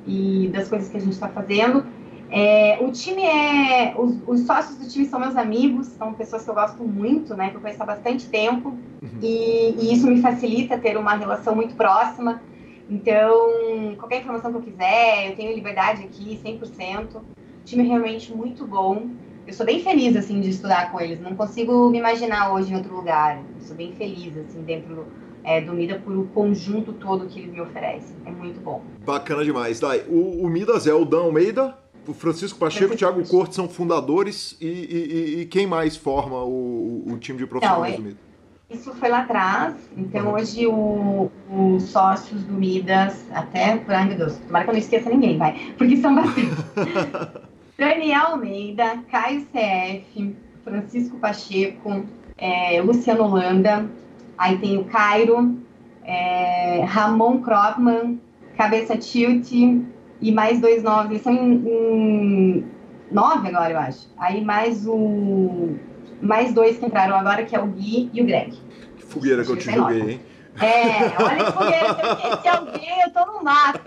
[0.10, 1.86] E das coisas que a gente está fazendo.
[2.32, 3.94] É, o time é.
[3.98, 7.50] Os, os, sócios do time são meus amigos, são pessoas que eu gosto muito, né?
[7.50, 8.70] Que eu conheço há bastante tempo.
[8.70, 9.10] Uhum.
[9.22, 12.42] E, e, isso me facilita ter uma relação muito próxima.
[12.90, 17.16] Então, qualquer informação que eu quiser, eu tenho liberdade aqui, 100%.
[17.16, 17.24] O
[17.66, 19.10] time é realmente muito bom.
[19.46, 21.20] Eu sou bem feliz, assim, de estudar com eles.
[21.20, 23.38] Não consigo me imaginar hoje em outro lugar.
[23.38, 25.08] Eu sou bem feliz, assim, dentro
[25.44, 28.14] é, do Mida por o conjunto todo que ele me oferece.
[28.26, 28.84] É muito bom.
[29.06, 29.80] Bacana demais.
[29.80, 31.78] Dai, o, o Midas é o Dan Almeida,
[32.08, 36.44] o Francisco Pacheco e o Thiago Corte são fundadores e, e, e, quem mais forma
[36.44, 38.30] o, o time de profissionais então, do Midas?
[38.70, 40.34] Isso foi lá atrás, então uhum.
[40.34, 45.38] hoje os sócios do Midas, até, ai meu Deus, tomara que eu não esqueça ninguém,
[45.38, 46.50] vai, porque são bastante.
[47.78, 52.06] Daniel Almeida, Caio CF, Francisco Pacheco,
[52.38, 53.90] é, Luciano Holanda,
[54.40, 55.58] Aí tem o Cairo,
[56.02, 58.22] é, Ramon Kropman,
[58.56, 61.10] Cabeça Tilt e mais dois nomes.
[61.12, 62.66] Eles são em, em,
[63.12, 64.08] nove agora, eu acho.
[64.18, 65.76] Aí mais o
[66.22, 68.58] mais dois que entraram agora, que é o Gui e o Greg.
[68.96, 70.22] Que fogueira que eu te joguei, hein?
[70.62, 73.82] É, olha que fogueira, se eu esqueci alguém, eu tô no mato.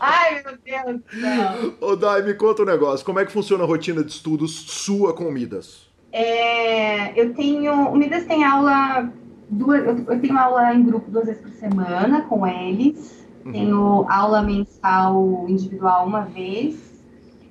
[0.00, 1.74] Ai, meu Deus do céu.
[1.80, 3.06] Ô, Dai, me conta um negócio.
[3.06, 5.88] Como é que funciona a rotina de estudos sua com o Midas?
[6.12, 7.72] É, eu tenho.
[7.88, 9.12] O Midas tem aula
[9.50, 13.26] duas, eu, tenho aula em grupo duas vezes por semana com eles.
[13.44, 13.52] Uhum.
[13.52, 17.02] Tenho aula mensal individual uma vez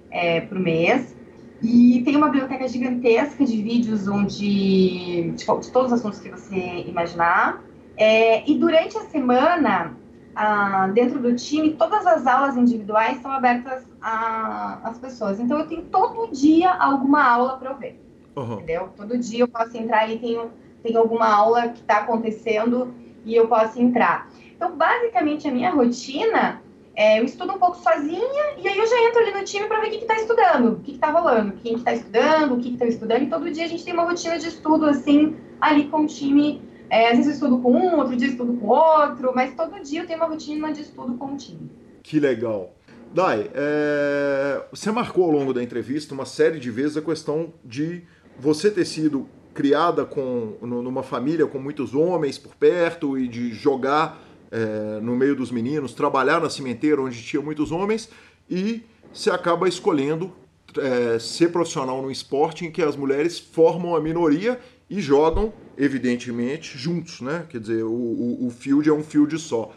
[0.10, 1.16] é, por mês.
[1.62, 6.86] E tem uma biblioteca gigantesca de vídeos onde de, de todos os assuntos que você
[6.88, 7.62] imaginar.
[7.98, 9.94] É, e durante a semana,
[10.34, 15.38] ah, dentro do time, todas as aulas individuais são abertas às pessoas.
[15.38, 18.00] Então eu tenho todo dia alguma aula para eu ver.
[18.38, 18.54] Uhum.
[18.54, 18.90] Entendeu?
[18.96, 20.50] Todo dia eu posso entrar e tenho
[20.84, 22.94] tem alguma aula que está acontecendo
[23.26, 24.30] e eu posso entrar.
[24.56, 26.62] Então, basicamente, a minha rotina
[26.96, 29.80] é, eu estudo um pouco sozinha e aí eu já entro ali no time para
[29.80, 32.88] ver o que está estudando, o que está rolando, quem está estudando, o que estão
[32.88, 33.24] estudando.
[33.24, 36.62] E todo dia a gente tem uma rotina de estudo assim, ali com o time.
[36.90, 39.82] É, às vezes eu estudo com um, outro dia eu estudo com outro, mas todo
[39.82, 41.72] dia eu tenho uma rotina de estudo com o time.
[42.04, 42.76] Que legal.
[43.14, 44.62] Dai, é...
[44.70, 48.04] você marcou ao longo da entrevista uma série de vezes a questão de
[48.38, 49.28] você ter sido
[49.60, 54.18] criada com, numa família com muitos homens por perto e de jogar
[54.50, 58.10] é, no meio dos meninos, trabalhar na cimenteira onde tinha muitos homens
[58.50, 58.82] e
[59.12, 60.32] se acaba escolhendo
[60.78, 64.58] é, ser profissional no esporte em que as mulheres formam a minoria
[64.90, 67.46] e jogam, evidentemente, juntos, né?
[67.50, 69.74] Quer dizer, o, o, o field é um field só.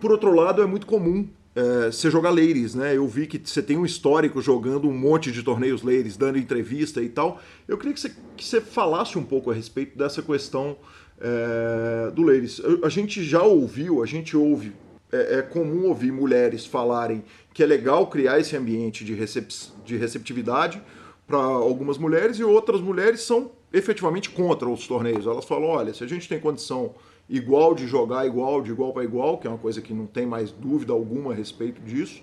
[0.00, 2.94] Por outro lado, é muito comum é, você jogar ladies, né?
[2.94, 7.00] Eu vi que você tem um histórico jogando um monte de torneios ladies, dando entrevista
[7.00, 7.40] e tal.
[7.66, 10.76] Eu queria que você, que você falasse um pouco a respeito dessa questão
[11.18, 12.60] é, do ladies.
[12.84, 14.74] A gente já ouviu, a gente ouve,
[15.10, 19.48] é, é, comum ouvir mulheres falarem que é legal criar esse ambiente de, recep
[19.82, 20.82] de receptividade
[21.26, 25.26] para algumas mulheres e outras mulheres são efetivamente contra os torneios.
[25.26, 26.94] Elas falam, olha, se a gente tem condição
[27.28, 30.26] igual de jogar igual, de igual para igual, que é uma coisa que não tem
[30.26, 32.22] mais dúvida alguma a respeito disso.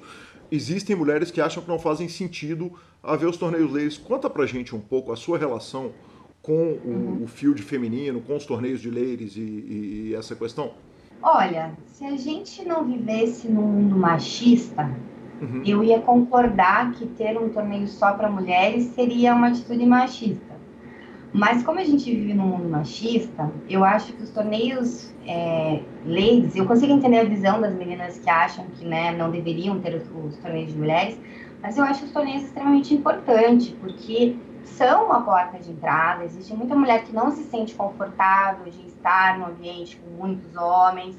[0.51, 3.97] Existem mulheres que acham que não fazem sentido haver os torneios ladies.
[3.97, 5.91] Conta pra gente um pouco a sua relação
[6.41, 7.24] com o, uhum.
[7.24, 10.74] o field feminino, com os torneios de ladies e, e, e essa questão.
[11.22, 14.91] Olha, se a gente não vivesse num mundo machista,
[15.41, 15.64] uhum.
[15.66, 20.53] eu ia concordar que ter um torneio só para mulheres seria uma atitude machista.
[21.34, 26.56] Mas como a gente vive num mundo machista, eu acho que os torneios é, ladies,
[26.56, 30.04] eu consigo entender a visão das meninas que acham que né, não deveriam ter os,
[30.26, 31.20] os torneios de mulheres,
[31.60, 36.24] mas eu acho os torneios extremamente importantes, porque são uma porta de entrada.
[36.24, 41.18] Existe muita mulher que não se sente confortável de estar no ambiente com muitos homens.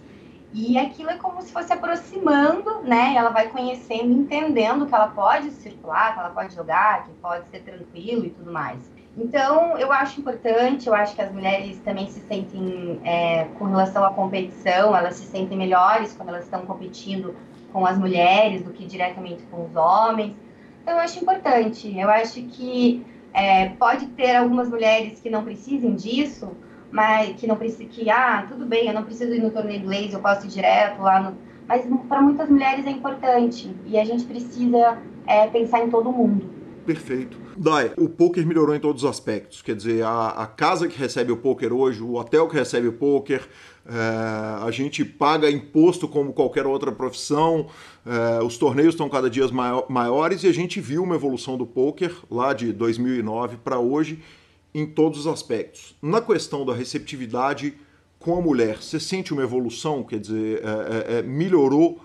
[0.53, 3.15] E aquilo é como se fosse aproximando, né?
[3.17, 7.61] Ela vai conhecendo, entendendo que ela pode circular, que ela pode jogar, que pode ser
[7.63, 8.94] tranquilo e tudo mais.
[9.17, 14.05] Então, eu acho importante, eu acho que as mulheres também se sentem, é, com relação
[14.05, 17.35] à competição, elas se sentem melhores quando elas estão competindo
[17.73, 20.35] com as mulheres do que diretamente com os homens.
[20.83, 21.97] Então, eu acho importante.
[21.97, 26.51] Eu acho que é, pode ter algumas mulheres que não precisem disso,
[26.91, 30.15] mas que não precisa, que, ah, tudo bem, eu não preciso ir no torneio laser,
[30.15, 31.37] eu posso ir direto lá no.
[31.67, 36.64] Mas para muitas mulheres é importante e a gente precisa é, pensar em todo mundo.
[36.85, 37.39] Perfeito.
[37.57, 39.63] Dai, o poker melhorou em todos os aspectos.
[39.63, 42.93] Quer dizer, a, a casa que recebe o poker hoje, o hotel que recebe o
[42.93, 43.49] poker,
[43.87, 47.69] é, a gente paga imposto como qualquer outra profissão,
[48.05, 49.45] é, os torneios estão cada dia
[49.89, 54.23] maiores e a gente viu uma evolução do poker lá de 2009 para hoje
[54.75, 55.95] em todos os aspectos.
[56.03, 57.75] Na questão da receptividade
[58.19, 60.03] com a mulher, você sente uma evolução?
[60.03, 60.63] Quer dizer,
[61.09, 62.01] é, melhorou?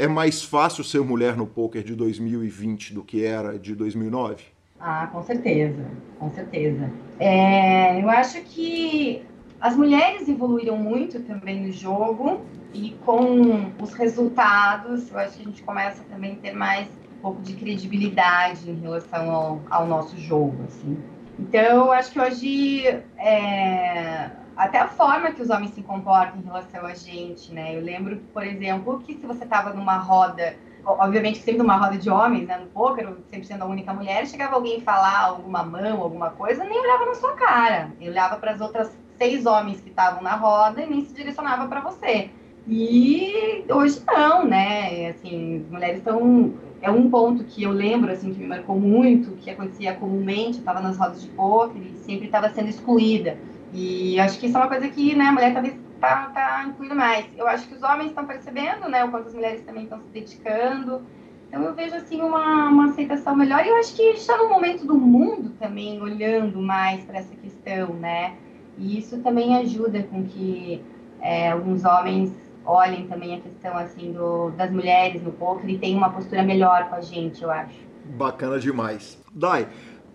[0.00, 4.44] É mais fácil ser mulher no poker de 2020 do que era de 2009?
[4.80, 5.84] Ah, com certeza,
[6.18, 6.90] com certeza.
[7.18, 9.22] É, eu acho que
[9.60, 12.40] as mulheres evoluíram muito também no jogo
[12.72, 17.20] e com os resultados, eu acho que a gente começa também a ter mais um
[17.20, 20.96] pouco de credibilidade em relação ao, ao nosso jogo, assim.
[21.38, 22.86] Então, eu acho que hoje
[23.18, 24.30] é,
[24.60, 27.76] até a forma que os homens se comportam em relação a gente, né?
[27.76, 30.54] Eu lembro, por exemplo, que se você estava numa roda
[30.84, 34.54] obviamente sempre numa roda de homens, né, no poker, sempre sendo a única mulher, chegava
[34.54, 37.92] alguém falar alguma mão, alguma coisa, nem olhava na sua cara.
[38.00, 41.68] Ele olhava para as outras seis homens que estavam na roda e nem se direcionava
[41.68, 42.30] para você.
[42.66, 45.08] E hoje não, né?
[45.08, 49.32] Assim, as mulheres estão é um ponto que eu lembro assim que me marcou muito,
[49.32, 53.36] que acontecia comumente, estava nas rodas de poker e sempre estava sendo excluída.
[53.72, 56.94] E acho que isso é uma coisa que, né, a mulher talvez tá, tá incluindo
[56.94, 57.26] mais.
[57.36, 60.08] Eu acho que os homens estão percebendo, né, o quanto as mulheres também estão se
[60.08, 61.02] dedicando.
[61.48, 64.86] Então eu vejo assim uma, uma aceitação melhor e eu acho que está no momento
[64.86, 68.36] do mundo também olhando mais para essa questão, né?
[68.78, 70.82] E isso também ajuda com que
[71.20, 72.32] é, alguns homens
[72.64, 76.88] olhem também a questão assim do, das mulheres no poker e tenham uma postura melhor
[76.88, 77.78] com a gente, eu acho.
[78.16, 79.20] Bacana demais.
[79.32, 79.68] Dai,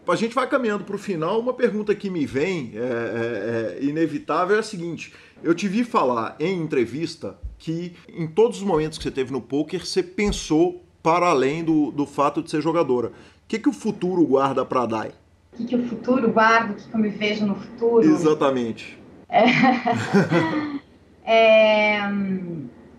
[0.08, 1.40] a gente vai caminhando para o final.
[1.40, 5.84] Uma pergunta que me vem, é, é, é, inevitável, é a seguinte: eu te vi
[5.84, 10.84] falar em entrevista que em todos os momentos que você teve no poker, você pensou
[11.02, 13.10] para além do, do fato de ser jogadora.
[13.10, 13.12] O
[13.48, 15.12] que, que o futuro guarda para a Dai?
[15.54, 16.74] O que, que o futuro guarda?
[16.74, 18.04] O que, que eu me vejo no futuro?
[18.04, 18.98] Exatamente.
[19.30, 19.44] É...
[21.24, 22.02] é...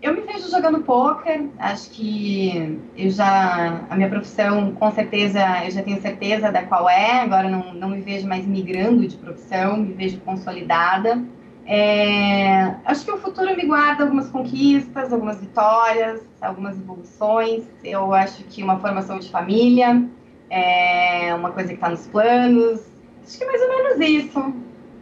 [0.01, 1.47] Eu me vejo jogando poker.
[1.57, 6.89] Acho que eu já a minha profissão, com certeza, eu já tenho certeza da qual
[6.89, 7.21] é.
[7.21, 11.23] Agora não, não me vejo mais migrando de profissão, me vejo consolidada.
[11.65, 17.63] É, acho que o futuro me guarda algumas conquistas, algumas vitórias, algumas evoluções.
[17.83, 20.07] Eu acho que uma formação de família
[20.49, 22.81] é uma coisa que está nos planos.
[23.25, 24.53] Acho que é mais ou menos isso.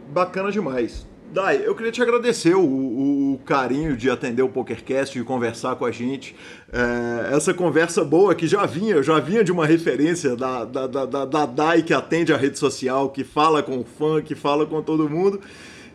[0.08, 1.06] Bacana demais.
[1.32, 5.76] Dai, eu queria te agradecer o, o, o, carinho de atender o PokerCast e conversar
[5.76, 6.34] com a gente.
[6.72, 11.24] É, essa conversa boa que já vinha, já vinha de uma referência da, da, da,
[11.24, 14.80] da, Dai que atende a rede social, que fala com o fã, que fala com
[14.82, 15.40] todo mundo.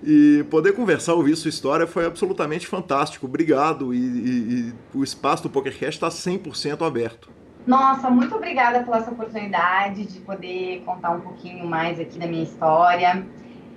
[0.04, 3.26] E poder conversar, ouvir sua história foi absolutamente fantástico.
[3.26, 3.94] Obrigado.
[3.94, 7.30] E, e, e o espaço do PokerCast está 100% aberto.
[7.66, 12.44] Nossa, muito obrigada pela essa oportunidade de poder contar um pouquinho mais aqui da minha
[12.44, 13.24] história.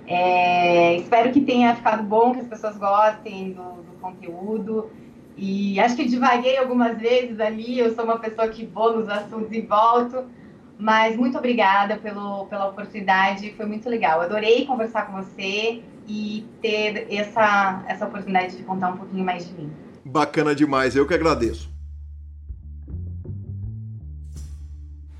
[0.07, 4.89] É, espero que tenha ficado bom, que as pessoas gostem do, do, conteúdo.
[5.35, 9.51] E acho que divaguei algumas vezes ali, eu sou uma pessoa que vou nos assuntos
[9.51, 10.25] e volto.
[10.77, 14.21] Mas muito obrigada pelo, pela oportunidade, foi muito legal.
[14.21, 19.53] Adorei conversar com você e ter essa, essa oportunidade de contar um pouquinho mais de
[19.53, 19.71] mim.
[20.03, 21.73] Bacana demais, eu que agradeço.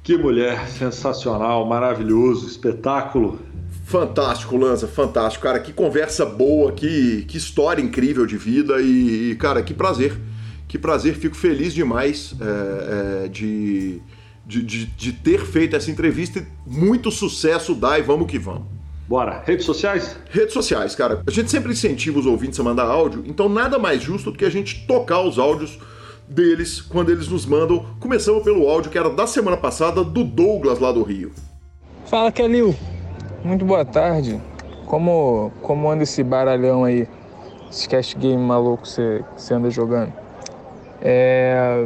[0.03, 3.39] Que mulher sensacional, maravilhoso, espetáculo.
[3.85, 5.43] Fantástico, Lanza, fantástico.
[5.43, 10.19] Cara, que conversa boa, que, que história incrível de vida e, e cara, que prazer.
[10.67, 14.01] Que prazer, fico feliz demais é, é, de,
[14.43, 16.43] de, de, de, ter feito essa entrevista.
[16.65, 18.63] Muito sucesso, Dai, vamos que vamos.
[19.07, 20.17] Bora, redes sociais?
[20.31, 21.21] Redes sociais, cara.
[21.25, 24.45] A gente sempre incentiva os ouvintes a mandar áudio, então nada mais justo do que
[24.45, 25.77] a gente tocar os áudios
[26.27, 27.85] deles quando eles nos mandam.
[27.99, 31.31] Começamos pelo áudio que era da semana passada do Douglas lá do Rio.
[32.07, 32.75] Fala, Kelil.
[33.45, 34.41] Muito boa tarde.
[34.87, 37.07] Como, como anda esse baralhão aí?
[37.69, 40.11] Esse cast game maluco que você, anda jogando?
[40.99, 41.85] É,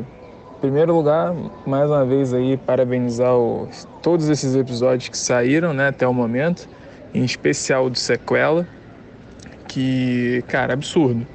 [0.56, 1.36] em primeiro lugar,
[1.68, 6.66] mais uma vez aí, parabenizar os, todos esses episódios que saíram né, até o momento,
[7.14, 8.66] em especial o do Sequela,
[9.68, 11.28] que, cara, absurdo.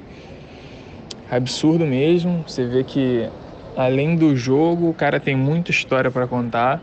[1.29, 2.43] Absurdo mesmo.
[2.47, 3.29] Você vê que,
[3.77, 6.81] além do jogo, o cara tem muita história para contar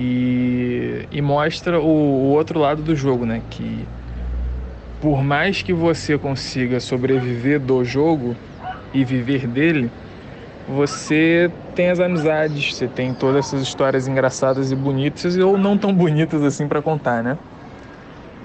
[0.00, 3.42] e, e mostra o, o outro lado do jogo, né?
[3.50, 3.84] Que
[5.00, 8.36] por mais que você consiga sobreviver do jogo
[8.94, 9.90] e viver dele,
[10.68, 15.92] você tem as amizades, você tem todas essas histórias engraçadas e bonitas ou não tão
[15.92, 17.36] bonitas assim para contar, né?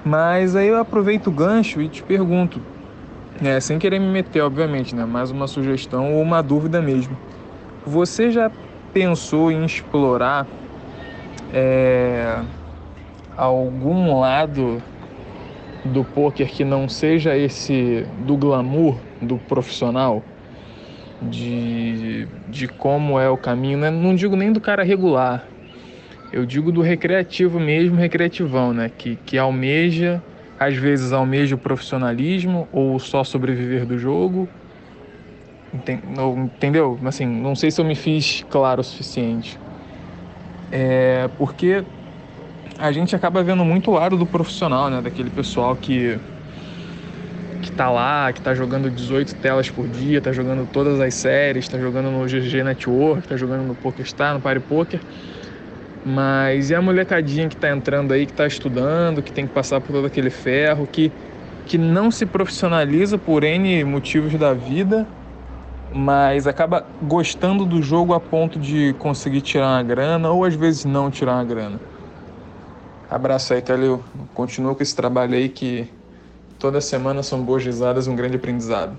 [0.03, 2.59] Mas aí eu aproveito o gancho e te pergunto,
[3.39, 7.17] né, sem querer me meter, obviamente, né, mais uma sugestão ou uma dúvida mesmo.
[7.85, 8.51] Você já
[8.93, 10.45] pensou em explorar
[11.53, 12.41] é,
[13.37, 14.81] algum lado
[15.85, 20.23] do poker que não seja esse do glamour do profissional?
[21.29, 23.89] de, de como é o caminho, né?
[23.89, 25.47] não digo nem do cara regular,
[26.31, 28.89] eu digo do recreativo mesmo, recreativão, né?
[28.97, 30.21] Que, que almeja,
[30.59, 34.49] às vezes almeja o profissionalismo ou só sobreviver do jogo.
[35.71, 36.99] Entendeu?
[37.05, 39.59] Assim, não sei se eu me fiz claro o suficiente.
[40.75, 41.83] É porque
[42.79, 45.01] a gente acaba vendo muito o lado do profissional, né?
[45.03, 46.17] Daquele pessoal que
[47.61, 51.67] que tá lá, que tá jogando 18 telas por dia, tá jogando todas as séries,
[51.67, 54.99] tá jogando no GG Network, tá jogando no PokerStar, no Party Poker.
[56.03, 59.79] Mas e a molecadinha que tá entrando aí, que tá estudando, que tem que passar
[59.79, 61.11] por todo aquele ferro, que,
[61.67, 65.07] que não se profissionaliza por N motivos da vida,
[65.93, 70.85] mas acaba gostando do jogo a ponto de conseguir tirar uma grana ou às vezes
[70.85, 71.79] não tirar uma grana.
[73.09, 74.03] Abraço aí, Calil.
[74.33, 75.87] Continua com esse trabalho aí que
[76.63, 78.97] Toda semana são boas risadas um grande aprendizado.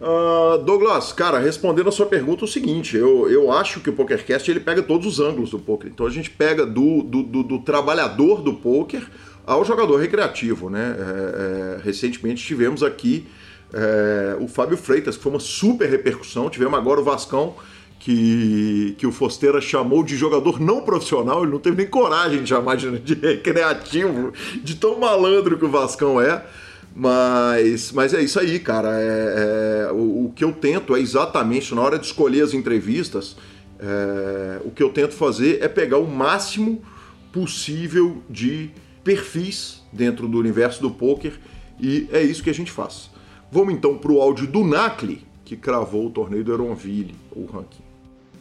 [0.00, 3.92] Uh, Douglas, cara, respondendo a sua pergunta, é o seguinte: eu, eu acho que o
[3.92, 5.90] PokerCast ele pega todos os ângulos do poker.
[5.92, 9.04] Então a gente pega do, do, do, do trabalhador do poker
[9.44, 10.94] ao jogador recreativo, né?
[10.96, 13.26] É, é, recentemente tivemos aqui
[13.74, 16.48] é, o Fábio Freitas, que foi uma super repercussão.
[16.48, 17.54] Tivemos agora o Vascão,
[17.98, 21.42] que, que o Fosteira chamou de jogador não profissional.
[21.42, 25.70] Ele não teve nem coragem de chamar de, de recreativo, de tão malandro que o
[25.70, 26.44] Vascão é.
[26.94, 28.90] Mas, mas é isso aí, cara.
[28.92, 33.36] É, é o, o, que eu tento é exatamente, na hora de escolher as entrevistas,
[33.80, 36.80] é, o que eu tento fazer é pegar o máximo
[37.32, 38.70] possível de
[39.02, 41.32] perfis dentro do universo do poker
[41.80, 43.10] e é isso que a gente faz.
[43.54, 47.84] Vamos então para o áudio do Nakli, que cravou o torneio do Eronville, o ranking.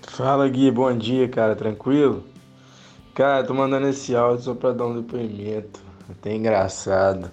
[0.07, 2.23] Fala Gui, bom dia, cara, tranquilo?
[3.13, 7.29] Cara, tô mandando esse áudio só para dar um depoimento, até engraçado.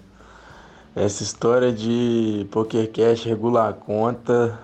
[0.95, 4.61] Essa história de PokerCast regular a conta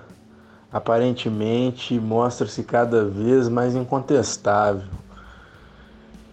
[0.70, 4.90] aparentemente mostra-se cada vez mais incontestável.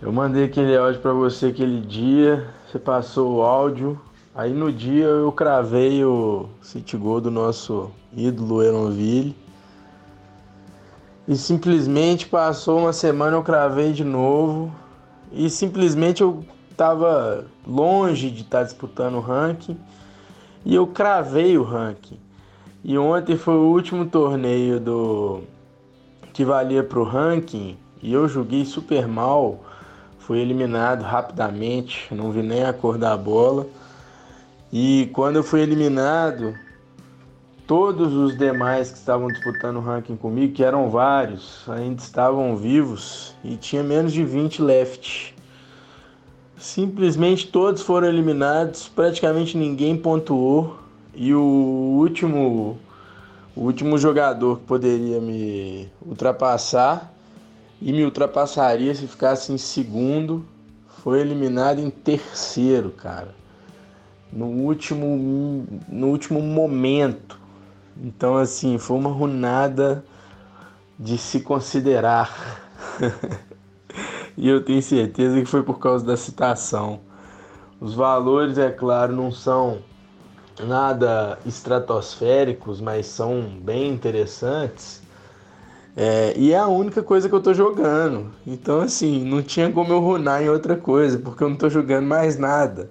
[0.01, 3.97] Eu mandei aquele áudio para você aquele dia, você passou o áudio,
[4.35, 9.35] aí no dia eu cravei o City Goal do nosso ídolo Eronville.
[11.27, 14.73] E simplesmente passou uma semana eu cravei de novo
[15.31, 19.77] e simplesmente eu estava longe de estar tá disputando o ranking
[20.65, 22.19] e eu cravei o ranking.
[22.83, 25.41] E ontem foi o último torneio do
[26.33, 29.63] que valia para o ranking e eu joguei super mal.
[30.19, 33.67] Fui eliminado rapidamente, não vi nem a cor da bola.
[34.75, 36.57] E quando eu fui eliminado,
[37.67, 43.35] todos os demais que estavam disputando o ranking comigo, que eram vários, ainda estavam vivos
[43.43, 45.35] e tinha menos de 20 left.
[46.57, 50.79] Simplesmente todos foram eliminados, praticamente ninguém pontuou
[51.13, 52.79] e o último
[53.55, 57.13] o último jogador que poderia me ultrapassar
[57.79, 60.43] e me ultrapassaria se ficasse em segundo
[61.03, 63.42] foi eliminado em terceiro, cara.
[64.35, 67.39] No último no último momento.
[68.01, 70.03] Então assim, foi uma runada
[70.99, 72.61] de se considerar.
[74.37, 77.01] e eu tenho certeza que foi por causa da citação.
[77.79, 79.79] Os valores, é claro, não são
[80.65, 85.01] nada estratosféricos, mas são bem interessantes.
[85.95, 88.31] É, e é a única coisa que eu tô jogando.
[88.47, 92.07] Então, assim, não tinha como eu runar em outra coisa, porque eu não tô jogando
[92.07, 92.89] mais nada.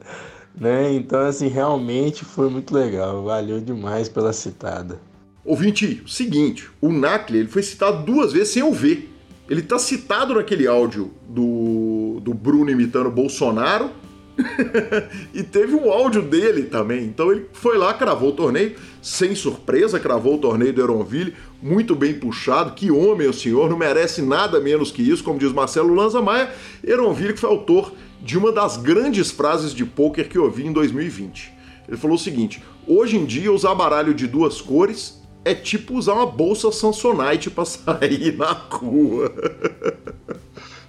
[0.58, 0.92] Né?
[0.94, 3.24] Então, assim, realmente foi muito legal.
[3.24, 5.00] Valeu demais pela citada.
[5.44, 9.10] Ouvinte, seguinte, o Nakli ele foi citado duas vezes sem eu ver.
[9.50, 13.90] Ele tá citado naquele áudio do, do Bruno imitando Bolsonaro.
[15.34, 17.04] e teve um áudio dele também.
[17.04, 21.94] Então ele foi lá, cravou o torneio, sem surpresa, cravou o torneio do Eronville, muito
[21.94, 22.72] bem puxado.
[22.72, 26.50] Que homem o senhor, não merece nada menos que isso, como diz Marcelo Lanza Maia.
[26.82, 27.92] Eronville que foi autor
[28.22, 31.52] de uma das grandes frases de poker que eu ouvi em 2020.
[31.88, 36.14] Ele falou o seguinte: hoje em dia usar baralho de duas cores é tipo usar
[36.14, 39.32] uma bolsa Samsonite para sair na rua.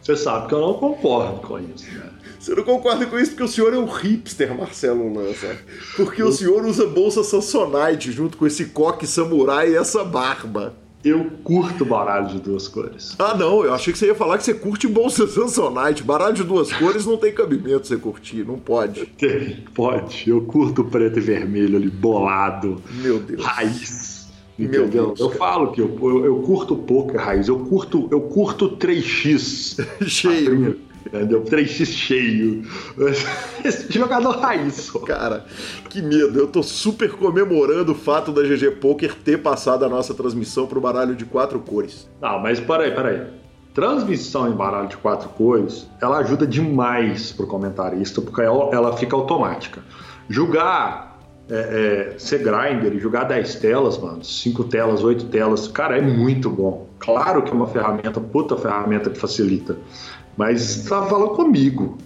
[0.01, 2.09] Você sabe que eu não concordo com isso, né?
[2.39, 5.57] Você não concorda com isso porque o senhor é um hipster, Marcelo Lança.
[5.95, 6.27] Porque eu...
[6.27, 10.75] o senhor usa bolsa Samsonite junto com esse coque samurai e essa barba.
[11.03, 13.15] Eu curto baralho de duas cores.
[13.19, 16.01] Ah, não, eu achei que você ia falar que você curte Bolsa Samsonite.
[16.01, 19.05] Baralho de duas cores não tem cabimento você curtir, não pode.
[19.17, 20.29] Tem, pode.
[20.29, 22.81] Eu curto preto e vermelho ali, bolado.
[23.01, 23.43] Meu Deus.
[23.43, 24.13] Raiz.
[24.57, 25.19] Meu Deus.
[25.19, 27.47] Eu falo que eu, eu, eu curto pouco raiz.
[27.49, 29.85] Eu curto, eu curto 3x.
[30.07, 30.79] Cheio.
[31.05, 31.43] Entendeu?
[31.43, 32.63] 3x cheio.
[33.63, 34.91] Esse jogador raiz.
[35.05, 35.45] Cara,
[35.89, 36.39] que medo.
[36.39, 40.81] Eu tô super comemorando o fato da GG Poker ter passado a nossa transmissão pro
[40.81, 42.09] baralho de quatro cores.
[42.21, 43.43] Não, mas peraí, peraí.
[43.73, 49.81] Transmissão em baralho de quatro cores, ela ajuda demais pro comentarista, porque ela, fica automática.
[50.29, 55.97] Jogar é, é, ser grinder e jogar 10 telas, mano, 5 telas, 8 telas, cara,
[55.97, 56.87] é muito bom.
[56.99, 59.75] Claro que é uma ferramenta, puta ferramenta que facilita.
[60.37, 61.97] Mas tá falando comigo.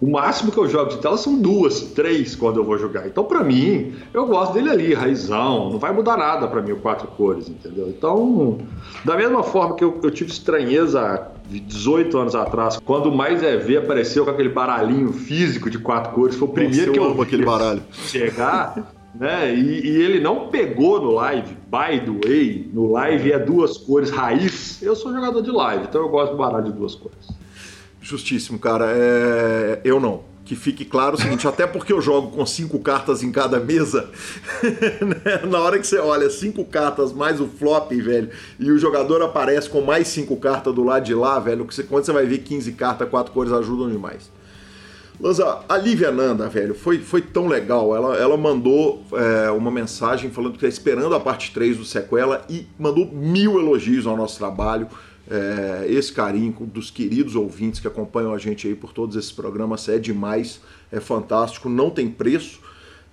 [0.00, 3.06] O máximo que eu jogo de tela são duas, três quando eu vou jogar.
[3.06, 5.70] Então, para mim, eu gosto dele ali, raizão.
[5.70, 7.86] Não vai mudar nada para mim o quatro cores, entendeu?
[7.88, 8.56] Então,
[9.04, 13.58] da mesma forma que eu, eu tive estranheza 18 anos atrás, quando o Mais é
[13.58, 17.04] ver apareceu com aquele baralhinho físico de quatro cores, foi o primeiro Nossa, que eu
[17.04, 17.82] amo aquele baralho.
[17.92, 18.94] chegar.
[19.14, 19.54] Né?
[19.54, 24.08] E, e, ele não pegou no live, by the way, no live é duas cores
[24.08, 24.80] raiz.
[24.80, 27.39] Eu sou jogador de live, então eu gosto do baralho de duas cores.
[28.00, 28.86] Justíssimo, cara.
[28.88, 29.80] É...
[29.84, 30.28] Eu não.
[30.44, 34.10] Que fique claro o seguinte, até porque eu jogo com cinco cartas em cada mesa,
[35.00, 35.46] né?
[35.48, 39.68] na hora que você olha cinco cartas mais o flop, velho, e o jogador aparece
[39.68, 43.08] com mais cinco cartas do lado de lá, velho, quando você vai ver 15 cartas,
[43.08, 44.28] quatro cores ajudam demais.
[45.20, 47.94] Lanza, a Lívia Nanda, velho, foi, foi tão legal.
[47.94, 52.42] Ela, ela mandou é, uma mensagem falando que está esperando a parte 3 do Sequela
[52.48, 54.88] e mandou mil elogios ao nosso trabalho
[55.30, 59.88] é, esse carinho dos queridos ouvintes que acompanham a gente aí por todos esses programas
[59.88, 60.60] é demais,
[60.90, 62.60] é fantástico, não tem preço.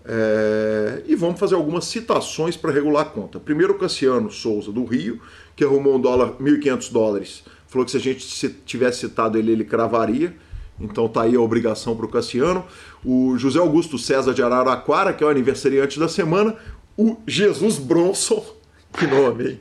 [0.04, 3.40] É, e vamos fazer algumas citações para regular a conta.
[3.40, 5.22] Primeiro, o Cassiano Souza, do Rio,
[5.56, 7.44] que arrumou um dólar, 1.500 dólares.
[7.68, 10.36] Falou que se a gente tivesse citado ele, ele cravaria.
[10.80, 12.66] Então tá aí a obrigação para o Cassiano.
[13.04, 16.56] O José Augusto César de Araraquara, que é o aniversariante da semana.
[16.98, 18.44] O Jesus Bronson,
[18.98, 19.60] que nome, hein?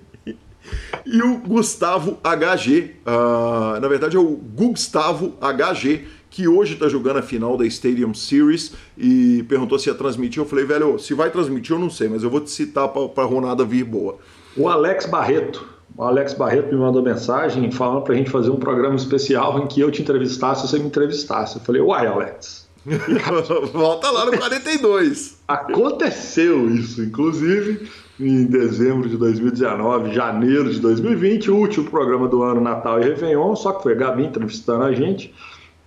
[1.04, 6.88] E o Gustavo HG, uh, ah, na verdade é o Gustavo HG, que hoje está
[6.88, 10.42] jogando a final da Stadium Series e perguntou se ia transmitir.
[10.42, 13.22] Eu falei, velho, se vai transmitir eu não sei, mas eu vou te citar para
[13.22, 14.18] a Ronada vir boa.
[14.56, 15.66] O Alex Barreto.
[15.96, 19.66] O Alex Barreto me mandou mensagem falando para a gente fazer um programa especial em
[19.66, 21.56] que eu te entrevistasse e você me entrevistasse.
[21.56, 22.68] Eu falei, uai, Alex.
[23.72, 25.38] Volta lá no 42.
[25.48, 27.88] Aconteceu isso, inclusive
[28.18, 33.54] em dezembro de 2019, janeiro de 2020, o último programa do ano, Natal e Réveillon,
[33.54, 35.34] só que foi a Gabi entrevistando a gente.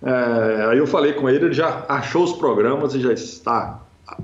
[0.02, 3.80] É, aí eu falei com ele, ele já achou os programas e já está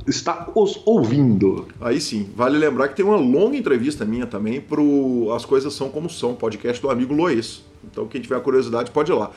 [0.06, 1.68] está os ouvindo.
[1.80, 5.88] Aí sim, vale lembrar que tem uma longa entrevista minha também pro As Coisas São
[5.88, 7.62] Como São, podcast do amigo Lois.
[7.84, 9.30] Então quem tiver curiosidade pode ir lá.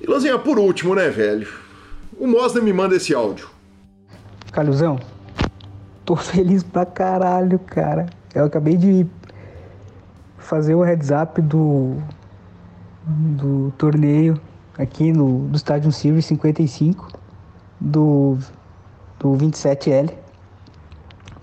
[0.00, 1.48] E Lanzinha, por último, né, velho?
[2.18, 3.48] O Mosna me manda esse áudio.
[4.52, 4.98] Caluzão,
[6.06, 8.06] tô feliz pra caralho, cara.
[8.34, 9.06] Eu acabei de
[10.38, 11.96] fazer o heads up do,
[13.04, 14.40] do torneio
[14.78, 17.08] aqui no do Stadium Series 55
[17.80, 18.38] do,
[19.18, 20.12] do 27L.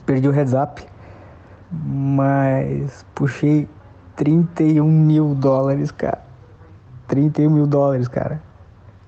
[0.05, 0.85] Perdi o heads up,
[1.71, 3.67] mas puxei
[4.15, 6.21] 31 mil dólares, cara.
[7.07, 8.41] 31 mil dólares, cara.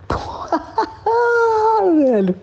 [2.05, 2.35] Velho.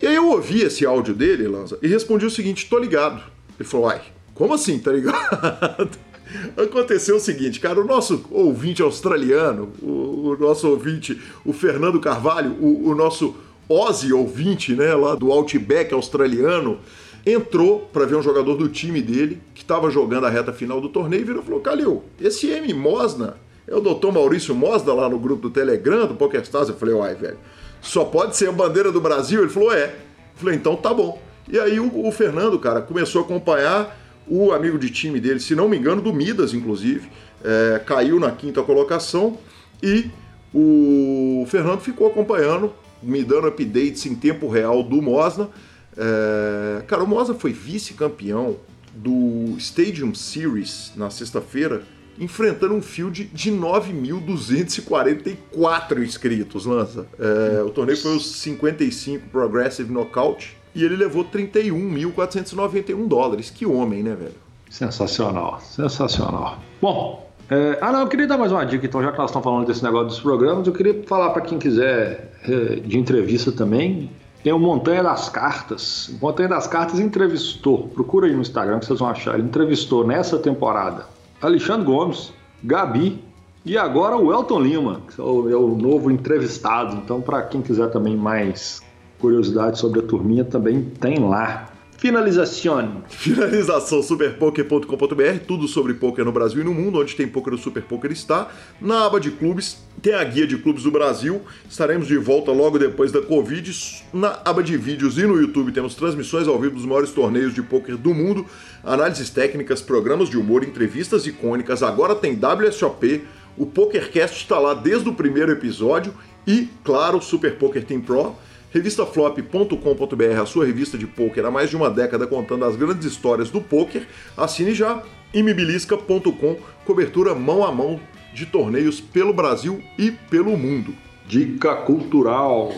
[0.00, 3.22] E aí eu ouvi esse áudio dele, Lanza, e respondi o seguinte: tô ligado.
[3.58, 4.00] Ele falou, ai,
[4.34, 5.98] como assim, tá ligado?
[6.56, 12.52] Aconteceu o seguinte, cara, o nosso ouvinte australiano, o, o nosso ouvinte, o Fernando Carvalho,
[12.60, 13.34] o, o nosso
[13.68, 16.78] Ozzy ouvinte, né, lá do Outback australiano,
[17.26, 20.88] entrou para ver um jogador do time dele que estava jogando a reta final do
[20.88, 23.36] torneio e virou e falou: Calil, esse M Mosna
[23.66, 26.68] é o doutor Maurício Mosna lá no grupo do Telegram, do PokerStars.
[26.68, 27.38] Eu falei: Uai, velho
[27.80, 29.40] só pode ser a bandeira do Brasil?
[29.40, 29.86] Ele falou, é.
[29.86, 31.20] Eu falei, então tá bom.
[31.48, 35.54] E aí o, o, Fernando, cara, começou a acompanhar o amigo de time dele, se
[35.54, 37.08] não me engano, do Midas, inclusive,
[37.42, 39.38] é, caiu na quinta colocação
[39.82, 40.10] e
[40.52, 42.72] o Fernando ficou acompanhando,
[43.02, 45.48] me dando updates em tempo real do Mosna.
[45.96, 48.56] É, cara, o Mosna foi vice-campeão
[48.94, 51.82] do Stadium Series na sexta-feira
[52.20, 57.06] enfrentando um field de 9.244 inscritos, Lança.
[57.18, 63.50] É, o torneio foi os 55 Progressive Knockout e ele levou 31.491 dólares.
[63.50, 64.34] Que homem, né, velho?
[64.68, 66.58] Sensacional, sensacional.
[66.80, 69.44] Bom, é, ah não, eu queria dar mais uma dica, então, já que nós estamos
[69.44, 74.10] falando desse negócio dos programas, eu queria falar para quem quiser é, de entrevista também.
[74.42, 76.08] Tem o Montanha das Cartas.
[76.08, 79.34] O Montanha das Cartas entrevistou, procura aí no Instagram que vocês vão achar.
[79.34, 81.06] Ele entrevistou nessa temporada
[81.40, 82.32] Alexandre Gomes,
[82.62, 83.22] Gabi
[83.64, 86.96] e agora o Elton Lima, que é o, é novo entrevistado.
[86.96, 88.82] Então, para quem quiser também mais
[89.18, 91.67] curiosidade sobre a turminha, também tem lá.
[91.98, 93.02] Finalização.
[93.08, 97.82] Finalização superpoker.com.br, tudo sobre poker no Brasil e no mundo, onde tem poker o Super
[97.82, 98.52] Poker está.
[98.80, 101.42] Na aba de clubes tem a guia de clubes do Brasil.
[101.68, 104.04] Estaremos de volta logo depois da Covid.
[104.12, 107.62] Na aba de vídeos e no YouTube temos transmissões ao vivo dos maiores torneios de
[107.62, 108.46] poker do mundo,
[108.84, 111.82] análises técnicas, programas de humor, entrevistas icônicas.
[111.82, 113.24] Agora tem WSOP,
[113.56, 116.14] o PokerCast está lá desde o primeiro episódio
[116.46, 118.36] e, claro, o Super Poker Team Pro
[118.70, 123.50] Revistaflop.com.br, a sua revista de poker há mais de uma década contando as grandes histórias
[123.50, 124.06] do poker.
[124.36, 128.00] Assine já imibilisca.com, cobertura mão a mão
[128.34, 130.94] de torneios pelo Brasil e pelo mundo.
[131.26, 132.72] Dica cultural.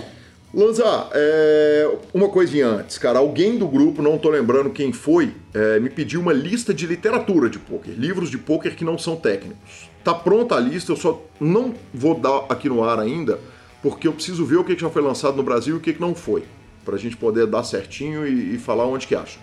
[0.52, 3.20] Lanza, é, uma coisinha antes, cara.
[3.20, 7.48] Alguém do grupo, não tô lembrando quem foi, é, me pediu uma lista de literatura
[7.48, 9.88] de poker, livros de poker que não são técnicos.
[10.02, 13.38] Tá pronta a lista, eu só não vou dar aqui no ar ainda,
[13.82, 16.14] porque eu preciso ver o que já foi lançado no Brasil e o que não
[16.14, 16.44] foi,
[16.84, 19.38] para a gente poder dar certinho e, e falar onde que acha.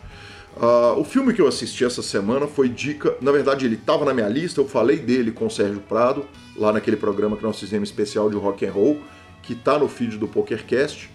[0.58, 3.16] Uh, o filme que eu assisti essa semana foi dica.
[3.22, 6.74] Na verdade, ele estava na minha lista, eu falei dele com o Sérgio Prado, lá
[6.74, 9.00] naquele programa que nós fizemos especial de rock and roll,
[9.44, 11.12] que está no feed do PokerCast.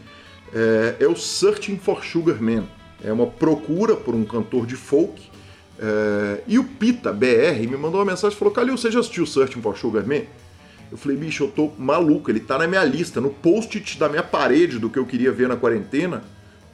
[0.55, 2.65] É, é, o Searching for Sugar Man.
[3.03, 5.21] É uma procura por um cantor de folk.
[5.77, 9.27] É, e o Pita, BR, me mandou uma mensagem e falou: Calil, você já assistiu
[9.27, 10.23] Searching for Sugar Man?
[10.93, 14.23] Eu falei, bicho, eu tô maluco, ele tá na minha lista, no post-it da minha
[14.23, 16.23] parede do que eu queria ver na quarentena,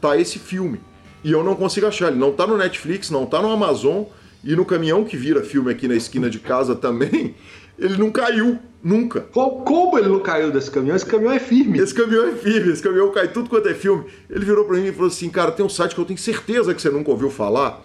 [0.00, 0.80] tá esse filme.
[1.22, 4.02] E eu não consigo achar, ele não tá no Netflix, não tá no Amazon,
[4.42, 7.36] e no caminhão que vira filme aqui na esquina de casa também,
[7.78, 9.20] ele não caiu, nunca.
[9.20, 10.96] Como ele não caiu desse caminhão?
[10.96, 11.78] Esse caminhão é firme.
[11.78, 14.04] Esse caminhão é firme, esse caminhão cai tudo quanto é filme.
[14.28, 16.74] Ele virou para mim e falou assim: Cara, tem um site que eu tenho certeza
[16.74, 17.84] que você nunca ouviu falar.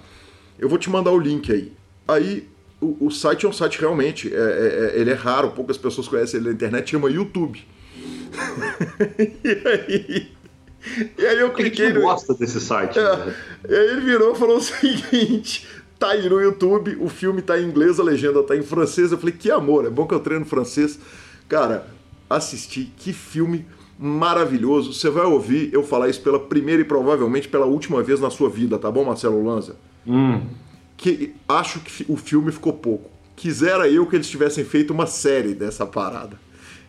[0.57, 1.71] Eu vou te mandar o link aí.
[2.07, 2.47] Aí
[2.83, 6.07] o, o, site é um site realmente, é, é, é, ele é raro, poucas pessoas
[6.07, 7.65] conhecem ele na internet, chama YouTube.
[9.43, 10.31] e aí.
[11.17, 11.87] E aí eu cliquei.
[11.87, 12.01] Quem no...
[12.01, 12.99] gosta desse site?
[12.99, 13.35] É, né?
[13.69, 17.59] E aí ele virou e falou o seguinte: tá aí no YouTube, o filme tá
[17.59, 19.11] em inglês, a legenda tá em francês.
[19.11, 20.99] Eu falei, que amor, é bom que eu treino francês.
[21.47, 21.87] Cara,
[22.29, 23.65] assisti, que filme
[23.97, 24.93] maravilhoso.
[24.93, 28.49] Você vai ouvir eu falar isso pela primeira e provavelmente pela última vez na sua
[28.49, 29.77] vida, tá bom, Marcelo Lanza?
[30.05, 30.41] Hum
[31.03, 33.09] que acho que o filme ficou pouco.
[33.35, 36.39] Quisera eu que eles tivessem feito uma série dessa parada.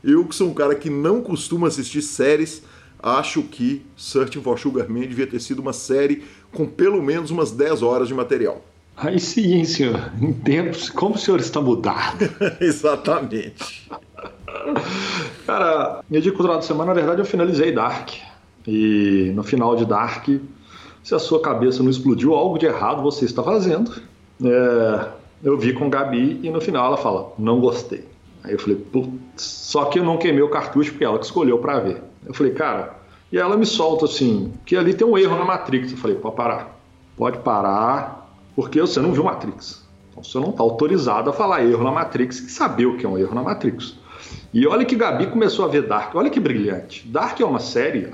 [0.05, 2.62] Eu que sou um cara que não costuma assistir séries,
[3.03, 6.23] acho que Searching for Sugar Man devia ter sido uma série
[6.53, 8.65] com pelo menos umas 10 horas de material.
[8.97, 10.12] Aí sim, senhor.
[10.23, 12.31] Em tempos, como o senhor está mudado.
[12.61, 13.91] Exatamente.
[15.45, 18.11] Cara, meu dia cultural de semana, na verdade, eu finalizei Dark.
[18.65, 20.28] E no final de Dark,
[21.05, 23.93] se a sua cabeça não explodiu, algo de errado você está fazendo.
[24.43, 25.09] É,
[25.44, 28.09] eu vi com Gabi e no final ela fala, não gostei.
[28.43, 31.59] Aí eu falei, putz, só que eu não queimei o cartucho porque ela que escolheu
[31.59, 32.02] para ver.
[32.26, 32.97] Eu falei, cara,
[33.31, 35.93] e ela me solta assim, que ali tem um erro na Matrix.
[35.93, 36.81] Eu falei, pode parar.
[37.16, 39.85] Pode parar, porque você não viu Matrix.
[40.10, 43.09] Então você não está autorizado a falar erro na Matrix e saber o que é
[43.09, 43.94] um erro na Matrix.
[44.55, 47.06] E olha que Gabi começou a ver Dark, olha que brilhante.
[47.09, 48.09] Dark é uma série,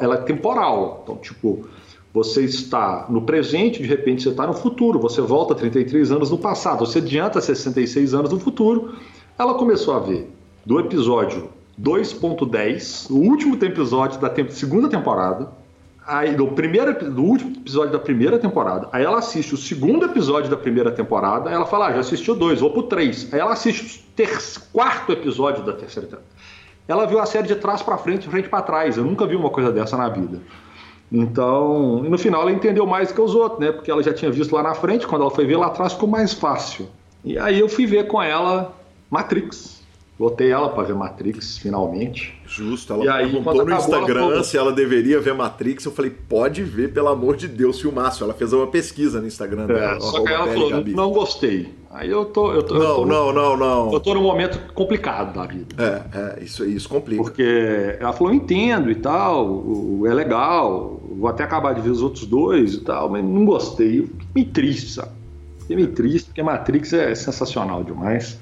[0.00, 1.02] ela é temporal.
[1.04, 1.66] Então, tipo,
[2.12, 6.38] você está no presente, de repente você está no futuro, você volta 33 anos no
[6.38, 8.96] passado, você adianta 66 anos no futuro.
[9.38, 10.30] Ela começou a ver
[10.64, 11.48] do episódio
[11.80, 15.48] 2.10, o último episódio da segunda temporada,
[16.06, 18.88] aí do primeiro do último episódio da primeira temporada.
[18.92, 22.60] Aí ela assiste o segundo episódio da primeira temporada, ela fala: ah, já assistiu dois,
[22.60, 23.32] vou pro três.
[23.32, 26.32] Aí ela assiste o quarto episódio da terceira temporada.
[26.86, 28.96] Ela viu a série de trás para frente, frente para trás.
[28.96, 30.40] Eu nunca vi uma coisa dessa na vida.
[31.12, 33.70] Então, no final ela entendeu mais que os outros, né?
[33.70, 36.08] Porque ela já tinha visto lá na frente, quando ela foi ver lá atrás ficou
[36.08, 36.88] mais fácil.
[37.22, 38.74] E aí eu fui ver com ela
[39.10, 39.82] Matrix.
[40.18, 42.40] Botei ela para ver Matrix finalmente.
[42.46, 45.84] Justo, ela e aí, perguntou no Instagram ela se ela deveria ver Matrix.
[45.84, 48.22] Eu falei, pode ver, pelo amor de Deus, filmaço.
[48.24, 50.00] Ela fez uma pesquisa no Instagram é, dela.
[50.00, 50.94] Só que ela falou, Gabi.
[50.94, 51.74] não gostei.
[51.92, 52.52] Aí eu tô.
[52.52, 53.92] Eu tô não, eu tô não, não, não.
[53.92, 55.76] Eu tô num momento complicado da vida.
[55.78, 57.22] É, é, isso, isso complica.
[57.22, 59.62] Porque ela falou, entendo e tal,
[60.06, 64.00] é legal, vou até acabar de ver os outros dois e tal, mas não gostei.
[64.00, 65.10] Eu fiquei meio triste, sabe?
[65.60, 68.40] Fiquei meio triste, porque Matrix é sensacional demais.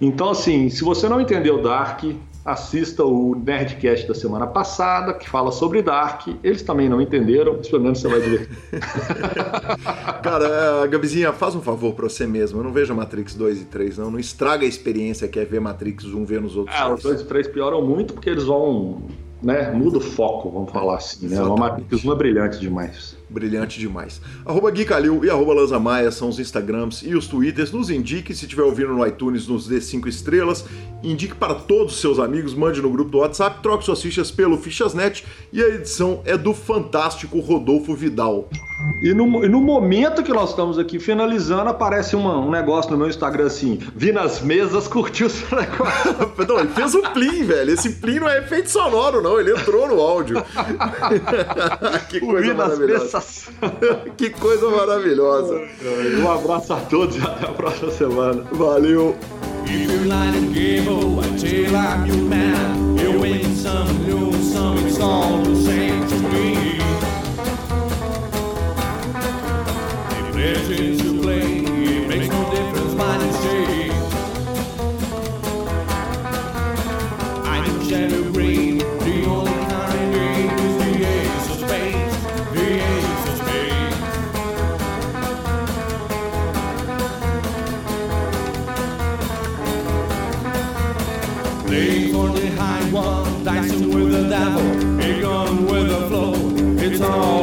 [0.00, 2.02] Então, assim, se você não entendeu Dark,
[2.44, 6.28] assista o Nerdcast da semana passada, que fala sobre Dark.
[6.42, 8.48] Eles também não entenderam, mas pelo menos você vai ver.
[10.22, 12.60] Cara, Gabizinha, faz um favor pra você mesmo.
[12.60, 14.10] Eu não vejo Matrix 2 e 3, não.
[14.10, 16.76] Não estraga a experiência que é ver Matrix 1 ver nos outros.
[16.76, 19.02] É, os 2 e 3 pioram muito porque eles vão.
[19.42, 21.26] Né, muda o foco, vamos falar assim.
[21.26, 21.40] Né?
[21.40, 23.19] Matrix 1 é brilhante demais.
[23.30, 24.20] Brilhante demais.
[24.44, 27.72] Arroba Gui Calil e arroba Lanza Maia são os Instagrams e os Twitters.
[27.72, 30.64] Nos indique, se estiver ouvindo no iTunes, nos dê 5 estrelas.
[31.02, 34.58] Indique para todos os seus amigos, mande no grupo do WhatsApp, troque suas fichas pelo
[34.58, 38.48] Fichasnet e a edição é do fantástico Rodolfo Vidal.
[39.02, 42.98] E no, e no momento que nós estamos aqui finalizando, aparece uma, um negócio no
[42.98, 46.32] meu Instagram assim: vi nas mesas, curtiu o seu negócio.
[46.48, 47.72] não, ele fez um plim, velho.
[47.72, 49.38] Esse plim não é efeito sonoro, não.
[49.38, 50.42] Ele entrou no áudio.
[52.08, 53.19] que coisa maravilhosa.
[54.16, 55.60] que coisa maravilhosa.
[56.20, 58.42] Um abraço a todos e até a próxima semana.
[58.52, 59.16] Valeu.
[59.66, 60.50] You're lying
[94.40, 95.00] travel.
[95.00, 96.34] It gone with the flow.
[96.78, 97.39] It's all.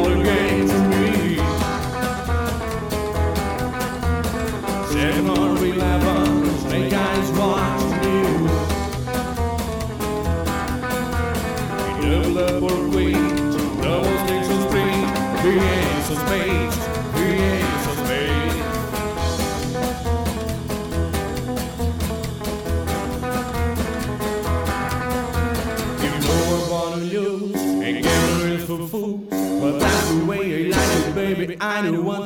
[31.82, 32.17] man who wants.